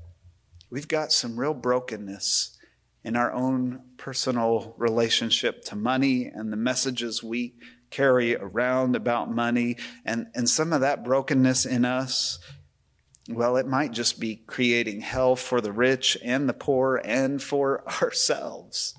we've 0.69 0.89
got 0.89 1.13
some 1.13 1.39
real 1.39 1.53
brokenness 1.53 2.58
in 3.01 3.15
our 3.15 3.32
own 3.32 3.82
personal 3.95 4.75
relationship 4.77 5.63
to 5.63 5.77
money 5.77 6.25
and 6.25 6.51
the 6.51 6.58
messages 6.58 7.23
we 7.23 7.53
carry 7.89 8.36
around 8.36 8.95
about 8.95 9.32
money 9.32 9.78
and, 10.06 10.28
and 10.36 10.49
some 10.49 10.73
of 10.73 10.82
that 10.82 11.04
brokenness 11.04 11.65
in 11.65 11.86
us 11.86 12.39
well 13.30 13.58
it 13.58 13.67
might 13.67 13.91
just 13.91 14.19
be 14.19 14.38
creating 14.47 15.02
hell 15.02 15.36
for 15.36 15.62
the 15.62 15.71
rich 15.71 16.17
and 16.23 16.49
the 16.49 16.54
poor 16.54 17.02
and 17.04 17.41
for 17.41 17.84
ourselves. 18.02 18.95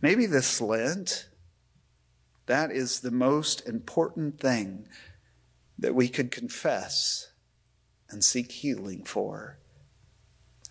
Maybe 0.00 0.26
this 0.26 0.60
lent 0.60 1.28
that 2.46 2.70
is 2.70 3.00
the 3.00 3.10
most 3.10 3.68
important 3.68 4.40
thing 4.40 4.88
that 5.78 5.94
we 5.94 6.08
could 6.08 6.30
confess 6.30 7.30
and 8.08 8.24
seek 8.24 8.50
healing 8.50 9.04
for 9.04 9.58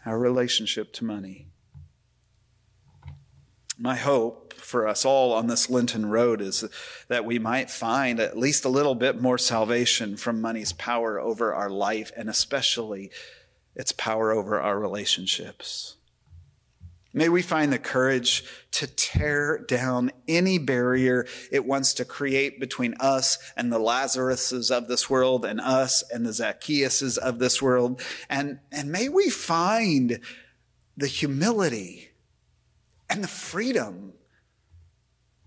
our 0.05 0.17
relationship 0.17 0.91
to 0.93 1.05
money 1.05 1.49
my 3.77 3.95
hope 3.95 4.53
for 4.53 4.87
us 4.87 5.05
all 5.05 5.33
on 5.33 5.47
this 5.47 5.69
Lenten 5.69 6.07
road 6.07 6.41
is 6.41 6.65
that 7.07 7.25
we 7.25 7.39
might 7.39 7.69
find 7.69 8.19
at 8.19 8.37
least 8.37 8.65
a 8.65 8.69
little 8.69 8.95
bit 8.95 9.21
more 9.21 9.37
salvation 9.37 10.17
from 10.17 10.41
money's 10.41 10.73
power 10.73 11.19
over 11.19 11.53
our 11.53 11.69
life 11.69 12.11
and 12.17 12.29
especially 12.29 13.11
its 13.75 13.91
power 13.91 14.31
over 14.31 14.59
our 14.59 14.79
relationships. 14.79 15.95
May 17.13 17.29
we 17.29 17.41
find 17.41 17.71
the 17.71 17.79
courage 17.79 18.43
to 18.73 18.87
tear 18.87 19.59
down 19.59 20.11
any 20.27 20.57
barrier 20.57 21.25
it 21.51 21.65
wants 21.65 21.93
to 21.95 22.05
create 22.05 22.59
between 22.59 22.95
us 22.99 23.37
and 23.55 23.71
the 23.71 23.79
Lazaruses 23.79 24.69
of 24.69 24.87
this 24.87 25.09
world 25.09 25.45
and 25.45 25.61
us 25.61 26.03
and 26.11 26.25
the 26.25 26.31
Zacchaeuses 26.31 27.17
of 27.17 27.39
this 27.39 27.61
world. 27.61 28.01
And, 28.29 28.59
and 28.71 28.91
may 28.91 29.09
we 29.09 29.29
find 29.29 30.19
the 30.95 31.07
humility 31.07 32.09
and 33.09 33.23
the 33.23 33.27
freedom 33.27 34.13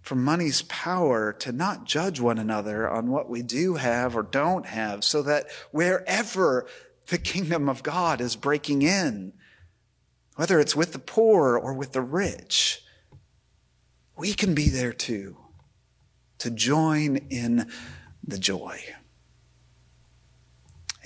from 0.01 0.25
money's 0.25 0.63
power 0.63 1.33
to 1.33 1.53
not 1.53 1.85
judge 1.85 2.21
one 2.21 2.39
another 2.39 2.89
on 2.89 3.11
what 3.11 3.29
we 3.29 3.43
do 3.43 3.75
have 3.75 4.17
or 4.17 4.23
don't 4.23 4.67
have, 4.67 5.05
so 5.05 5.23
that 5.23 5.47
wherever 5.71 6.67
the 7.09 7.19
kingdom 7.19 7.69
of 7.69 7.83
God 7.83 8.21
is 8.21 8.35
breaking 8.37 8.83
in, 8.83 9.33
whether 10.37 10.59
it's 10.59 10.75
with 10.75 10.93
the 10.93 10.99
poor 10.99 11.59
or 11.59 11.75
with 11.75 11.93
the 11.93 12.01
rich, 12.01 12.83
we 14.17 14.33
can 14.33 14.55
be 14.55 14.69
there 14.69 14.93
too 14.93 15.37
to 16.39 16.51
join 16.51 17.17
in 17.29 17.71
the 18.27 18.39
joy. 18.39 18.81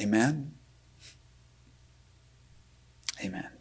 Amen. 0.00 0.54
Amen. 3.22 3.53